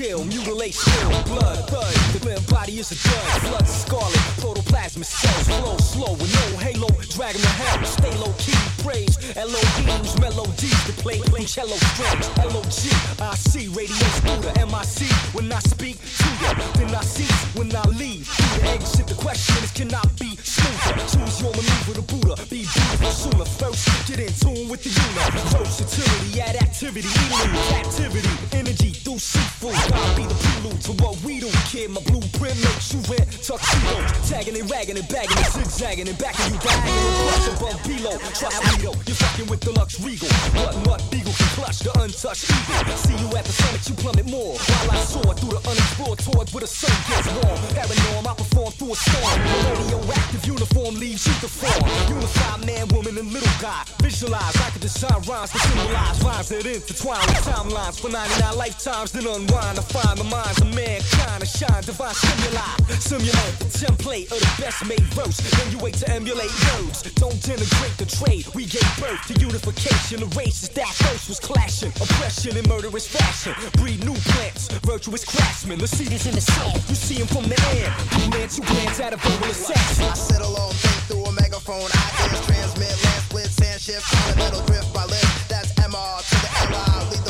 [0.00, 1.94] Kill, mutilate, spill, blood, thud.
[2.14, 3.42] The living body is a dud.
[3.42, 5.46] Blood scarlet, protoplasmic cells.
[5.60, 6.88] Flow slow with no halo.
[7.12, 7.84] Drag to hell.
[7.84, 9.16] Stay low key, praise.
[9.36, 10.80] Elohims, melodies.
[10.86, 12.28] The play, play cello strings.
[12.40, 12.80] LOG,
[13.20, 14.52] I see, radio scooter.
[14.72, 16.52] MIC, when I speak to you.
[16.80, 17.28] Then I see
[17.58, 18.26] when I leave.
[18.26, 20.96] Through the exit, the question is, can I be smoother?
[21.12, 22.36] Choose your maneuver to Buddha.
[22.48, 23.44] Be beautiful sooner.
[23.44, 25.28] First, get in tune with the unit.
[25.52, 29.89] Versatility, add activity, elude captivity, energy through seafood.
[29.90, 31.90] God be the prelude to what we do, kid.
[31.90, 33.98] My blueprint makes you wear tuxedo.
[34.30, 37.10] Tagging and ragging and bagging and zigzagging and backing you diagonal.
[37.26, 38.16] Plus above below.
[38.38, 40.30] Trust me though, you're fucking with the Lux regal.
[40.54, 42.96] What what beagle can clutch the untouched eagle.
[43.02, 44.54] See you at the summit, you plummet more.
[44.54, 47.58] While I soar through the unexplored towards where the sun gets warm.
[47.74, 49.38] Paranorm, I perform through a storm.
[49.74, 51.82] Radioactive uniform leaves you deformed.
[52.06, 53.82] Unified man, woman, and little guy.
[53.98, 59.10] Visualize, I can design rhymes to symbolize rhymes that intertwine with timelines for 99 lifetimes,
[59.10, 62.70] then unwind to find the minds of mankind and shine divine stimuli.
[62.98, 65.38] Simulate the template of the best made verse.
[65.38, 67.02] Then you wait to emulate words.
[67.14, 68.46] Don't denigrate the trade.
[68.54, 71.90] We gave birth to unification of races that first was clashing.
[72.00, 73.54] Oppression in murderous fashion.
[73.78, 75.78] Breed new plants, virtuous craftsmen.
[75.78, 76.72] The seed is in the soul.
[76.88, 77.92] You see them from the air.
[78.18, 80.04] You glance, you glance at a verbal assassin.
[80.04, 81.90] I sit alone, think through a megaphone.
[81.90, 84.06] Ideas transmit, land split, sand shift,
[84.36, 85.48] metal drift by lift.
[85.48, 87.29] That's MR to the LI.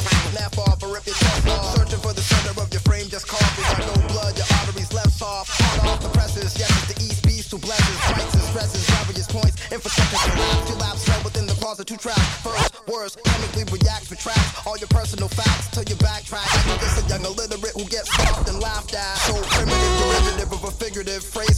[11.90, 12.22] Two traps.
[12.46, 16.46] First, worse, chemically reacts, retracts all your personal facts till you backtrack.
[16.78, 19.18] Just a young illiterate who gets scoffed and laughed at.
[19.26, 21.49] So primitive, derivative of a figurative phrase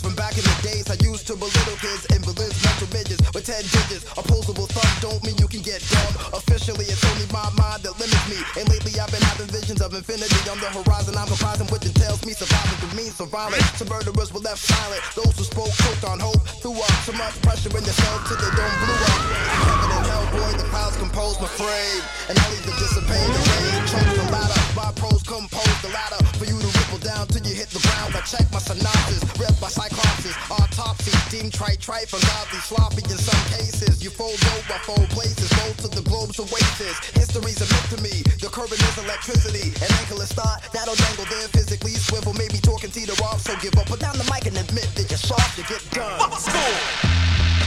[9.93, 11.13] of infinity on the horizon.
[11.17, 13.63] I'm comprising which entails me surviving through means so violent.
[13.77, 15.03] Some murderers were left silent.
[15.13, 16.41] Those who spoke choked on hope.
[16.65, 19.21] Threw up so much pressure in yourself till they don't blew up.
[19.69, 22.03] Heaven and hell, boy, the clouds compose my frame.
[22.33, 23.81] And I leave the dissipate the rain.
[23.89, 24.61] Chunks the ladder.
[24.73, 26.21] My pros compose the ladder.
[26.41, 27.69] For you to ripple down till you hit
[28.11, 28.19] the.
[28.19, 29.23] I check my synopsis.
[29.39, 30.35] Ripped by cyclopses.
[30.51, 31.13] Autopsy.
[31.31, 34.03] Deemed trite, trite, from godly sloppy in some cases.
[34.03, 34.39] You fold
[34.71, 35.51] I fold places.
[35.53, 36.99] Go to the globe's oasis.
[37.15, 38.23] History's a myth to me.
[38.41, 39.71] The current is electricity.
[39.85, 41.93] An anchorless thought that'll dangle there physically.
[41.93, 43.43] Swivel, maybe talking teeter off.
[43.43, 46.19] So give up, put down the mic and admit that you're soft to get done.
[46.19, 47.62] fuck School.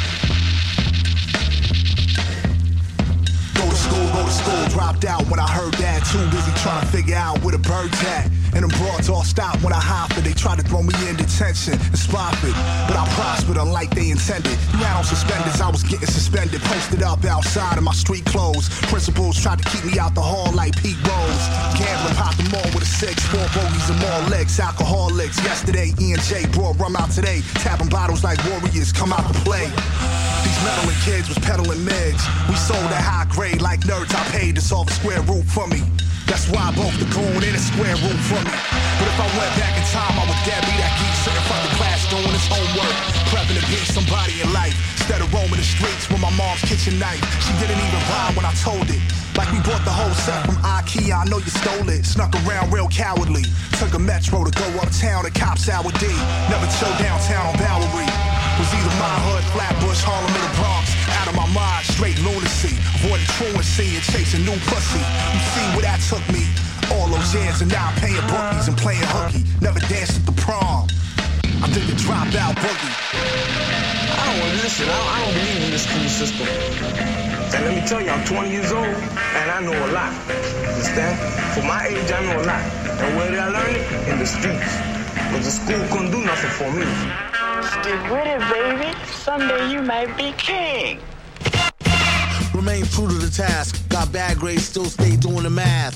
[3.86, 6.06] School, go to school, dropped out when I heard that.
[6.10, 8.30] Too busy trying to figure out where the bird's at.
[8.56, 10.24] And them broads all stopped when I hopped it.
[10.24, 12.56] They tried to throw me in detention and spot it.
[12.88, 14.56] But I prospered unlike they intended.
[14.80, 16.62] You on suspenders, I was getting suspended.
[16.62, 18.70] Posted up outside in my street clothes.
[18.88, 21.46] Principals tried to keep me out the hall like Pete Rose.
[21.76, 24.60] Gambling popped them all with a six, four bogeys and more legs.
[24.60, 25.38] Alcoholics.
[25.44, 27.42] Yesterday, E and J brought rum out today.
[27.60, 29.68] Tapping bottles like warriors come out to play.
[30.46, 32.22] These meddling kids was peddling meds.
[32.46, 34.14] We sold at high grade like nerds.
[34.14, 35.82] I paid to solve a square root for me.
[36.30, 38.54] That's why I broke the cone in a square root for me.
[39.02, 41.74] But if I went back in time, I would dare be that geek of the
[41.82, 42.96] class doing his homework.
[43.34, 44.78] Prepping to be somebody in life.
[45.02, 47.22] Instead of roaming the streets with my mom's kitchen knife.
[47.42, 49.02] She didn't even rhyme when I told it.
[49.38, 52.06] Like we bought the whole set from IKEA, I know you stole it.
[52.06, 53.44] Snuck around real cowardly.
[53.78, 56.08] Took a metro to go uptown to Cops Hour D.
[56.50, 58.45] Never chill downtown on Bowery.
[58.56, 60.96] Was either my hood, Flatbush, Harlem, or the Bronx.
[61.20, 62.72] Out of my mind, straight lunacy.
[63.04, 65.04] Avoiding truancy and chasing new pussy.
[65.04, 66.48] You see where that took me.
[66.96, 69.44] All those years and now I'm paying bookies and playing hooky.
[69.60, 70.88] Never danced at the prom.
[71.60, 72.96] I did the dropout boogie.
[74.16, 74.88] I don't want to listen.
[74.88, 76.48] I don't, I don't believe in this school system.
[76.48, 80.16] And let me tell you, I'm 20 years old and I know a lot.
[80.64, 81.20] Understand?
[81.52, 82.64] For my age, I know a lot.
[83.04, 83.84] And where did I learn it?
[84.08, 85.05] In the streets.
[85.36, 86.86] Because the school couldn't do nothing for me.
[87.68, 88.98] Stick with it, baby.
[89.06, 91.02] Someday you might be king.
[92.54, 93.86] Remain true to the task.
[93.90, 95.94] Got bad grades, still stay doing the math.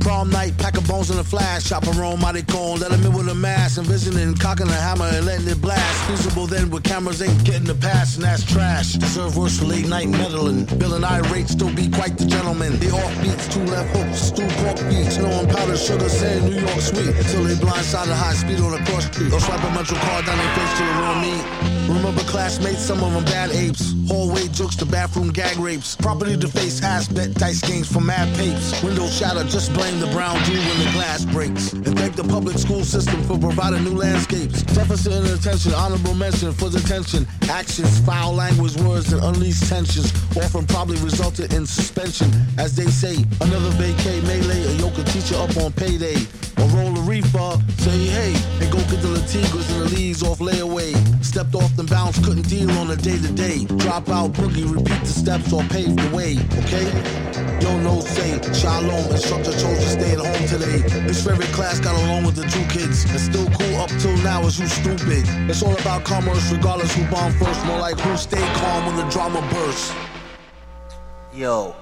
[0.00, 1.70] Prom night, pack of bones in a flash.
[1.96, 3.78] Roam out cone, let him in with a mask.
[3.78, 6.10] Envisioning cocking a hammer and letting it blast.
[6.10, 8.94] Feasible then with cameras ain't getting the pass, and that's trash.
[8.94, 10.64] Deserve worse for late night meddling.
[10.78, 12.78] Bill and I irate, still be quite the gentleman.
[12.80, 15.16] The off beats, two left hooks, two pork beats.
[15.16, 17.06] Snowing powder, sugar, sand, New York sweet.
[17.06, 19.32] Until they blindsided high speed on a cross street.
[19.32, 21.79] Or swipe a metro card down their face to the raw meat.
[21.90, 23.94] Remember classmates, some of them bad apes.
[24.06, 25.96] Hallway jokes to bathroom gag rapes.
[25.96, 28.80] Property to face, ass bet, dice games for mad papes.
[28.82, 31.72] Windows shatter, just blame the brown dew when the glass breaks.
[31.72, 34.62] And thank the public school system for providing new landscapes.
[34.62, 37.26] Deficit in attention, honorable mention for detention.
[37.50, 42.30] Actions, foul language, words, that unleashed tensions often probably resulted in suspension.
[42.56, 46.16] As they say, another vacay melee, a yoke teacher up on payday.
[46.58, 46.89] Or roll
[47.24, 50.94] a uh, say hey, and go get the Latigas and the leaves off layaway.
[51.24, 53.64] Stepped off the bounce, couldn't deal on a day to day.
[53.78, 56.86] Drop out boogie, repeat the steps or pave the way, okay?
[57.60, 60.78] Yo, no say, shalom, instructor chose to stay at home today.
[61.06, 63.04] This favorite class got along with the two kids.
[63.10, 65.24] And still cool up till now is who stupid.
[65.48, 67.64] It's all about commerce, regardless who bomb first.
[67.66, 69.92] More like who stay calm when the drama bursts.
[71.34, 71.76] Yo,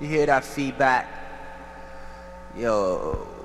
[0.00, 1.06] you hear that feedback?
[2.56, 3.35] Yo,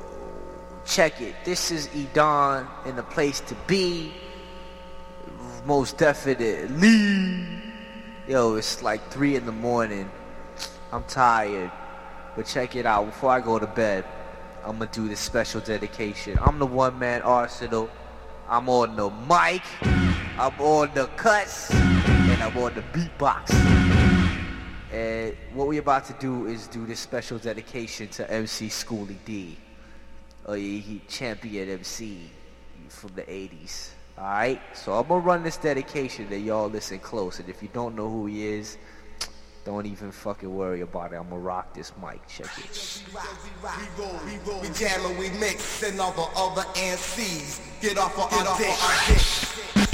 [0.86, 1.36] Check it.
[1.46, 4.12] This is Edan in the place to be.
[5.66, 7.46] Most definitely.
[8.28, 10.10] Yo, it's like 3 in the morning.
[10.92, 11.72] I'm tired.
[12.36, 13.06] But check it out.
[13.06, 14.06] Before I go to bed,
[14.64, 16.38] I'm going to do this special dedication.
[16.42, 17.90] I'm the one man arsenal.
[18.50, 19.62] I'm on the mic.
[20.38, 21.72] I'm on the cuts.
[21.74, 23.52] And I'm on the beatbox.
[24.92, 29.58] And what we're about to do is do this special dedication to MC Schoolly D.
[30.46, 32.30] Oh yeah, he champion MC
[32.90, 33.90] from the 80s.
[34.18, 34.62] Alright?
[34.74, 37.40] So I'm gonna run this dedication that y'all listen close.
[37.40, 38.78] And if you don't know who he is,
[39.64, 41.18] don't even fucking worry about it.
[41.18, 42.28] I'm gonna rock this mic.
[42.28, 43.04] Check it.
[44.62, 47.62] We jamming, we mix, and other other MCs.
[47.82, 49.92] Get off of our dick.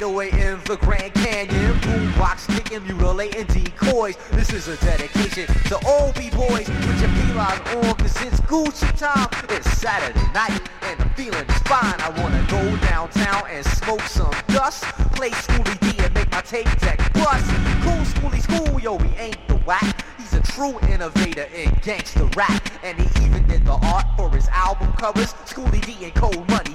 [0.00, 1.74] 808 in the Grand Canyon.
[1.80, 4.16] Boombox kicking, mutilating decoys.
[4.32, 6.70] This is a dedication to all B-boys.
[6.70, 9.28] Put your P-Line on, cause it's Gucci time.
[9.50, 12.00] It's Saturday night, and the feeling is fine.
[12.00, 14.84] I wanna go downtown and smoke some dust.
[15.12, 17.44] Play Schoolly D and make my tape deck bust.
[17.84, 20.02] Cool Schoolie School, yo, he ain't the whack.
[20.16, 22.66] He's a true innovator in gangster rap.
[22.82, 25.34] And he even did the art for his album covers.
[25.44, 26.74] Schoolly D and Code Money,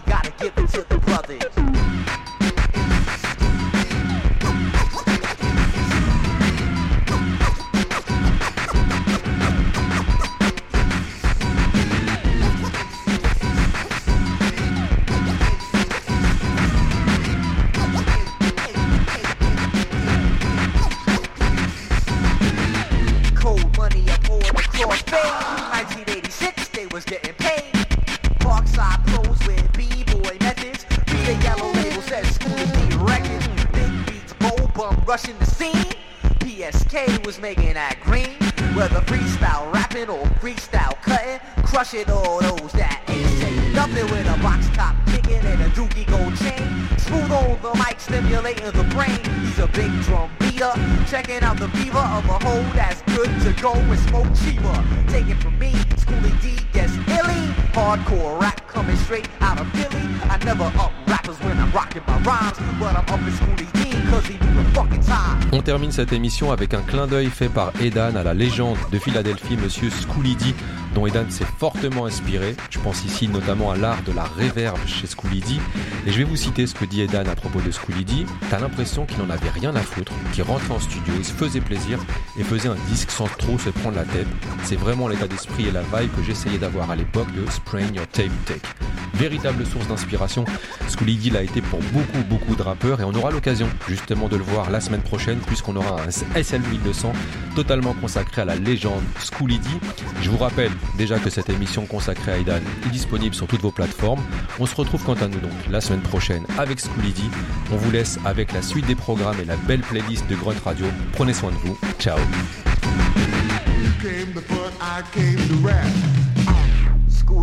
[65.85, 69.55] termine cette émission avec un clin d'œil fait par Edan à la légende de Philadelphie,
[69.55, 70.45] monsieur Schoolie D,
[70.95, 72.55] dont Edan s'est fortement inspiré.
[72.71, 75.59] Je pense ici notamment à l'art de la réverb chez Schoolie D.
[76.07, 78.25] Et je vais vous citer ce que dit Edan à propos de Schoolie D.
[78.49, 81.61] T'as l'impression qu'il n'en avait rien à foutre, qu'il rentrait en studio, il se faisait
[81.61, 81.99] plaisir
[82.39, 84.27] et faisait un disque sans trop se prendre la tête.
[84.63, 88.07] C'est vraiment l'état d'esprit et la vibe que j'essayais d'avoir à l'époque de Sprain Your
[88.07, 88.61] Tape Tech.
[89.15, 90.43] Véritable source d'inspiration,
[90.89, 94.35] Schoolie D l'a été pour beaucoup beaucoup de rappeurs et on aura l'occasion justement de
[94.35, 97.13] le voir la semaine prochaine puisqu'on aura un SL 1200
[97.55, 99.69] totalement consacré à la légende Schoolie D.
[100.21, 103.71] Je vous rappelle déjà que cette émission consacrée à Aidan est disponible sur toutes vos
[103.71, 104.21] plateformes.
[104.59, 107.21] On se retrouve quant à nous donc la semaine prochaine avec Schoolie D.
[107.71, 110.87] On vous laisse avec la suite des programmes et la belle playlist de Grunt Radio.
[111.13, 111.77] Prenez soin de vous.
[111.99, 112.17] Ciao.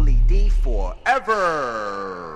[0.02, 2.31] Julie D forever.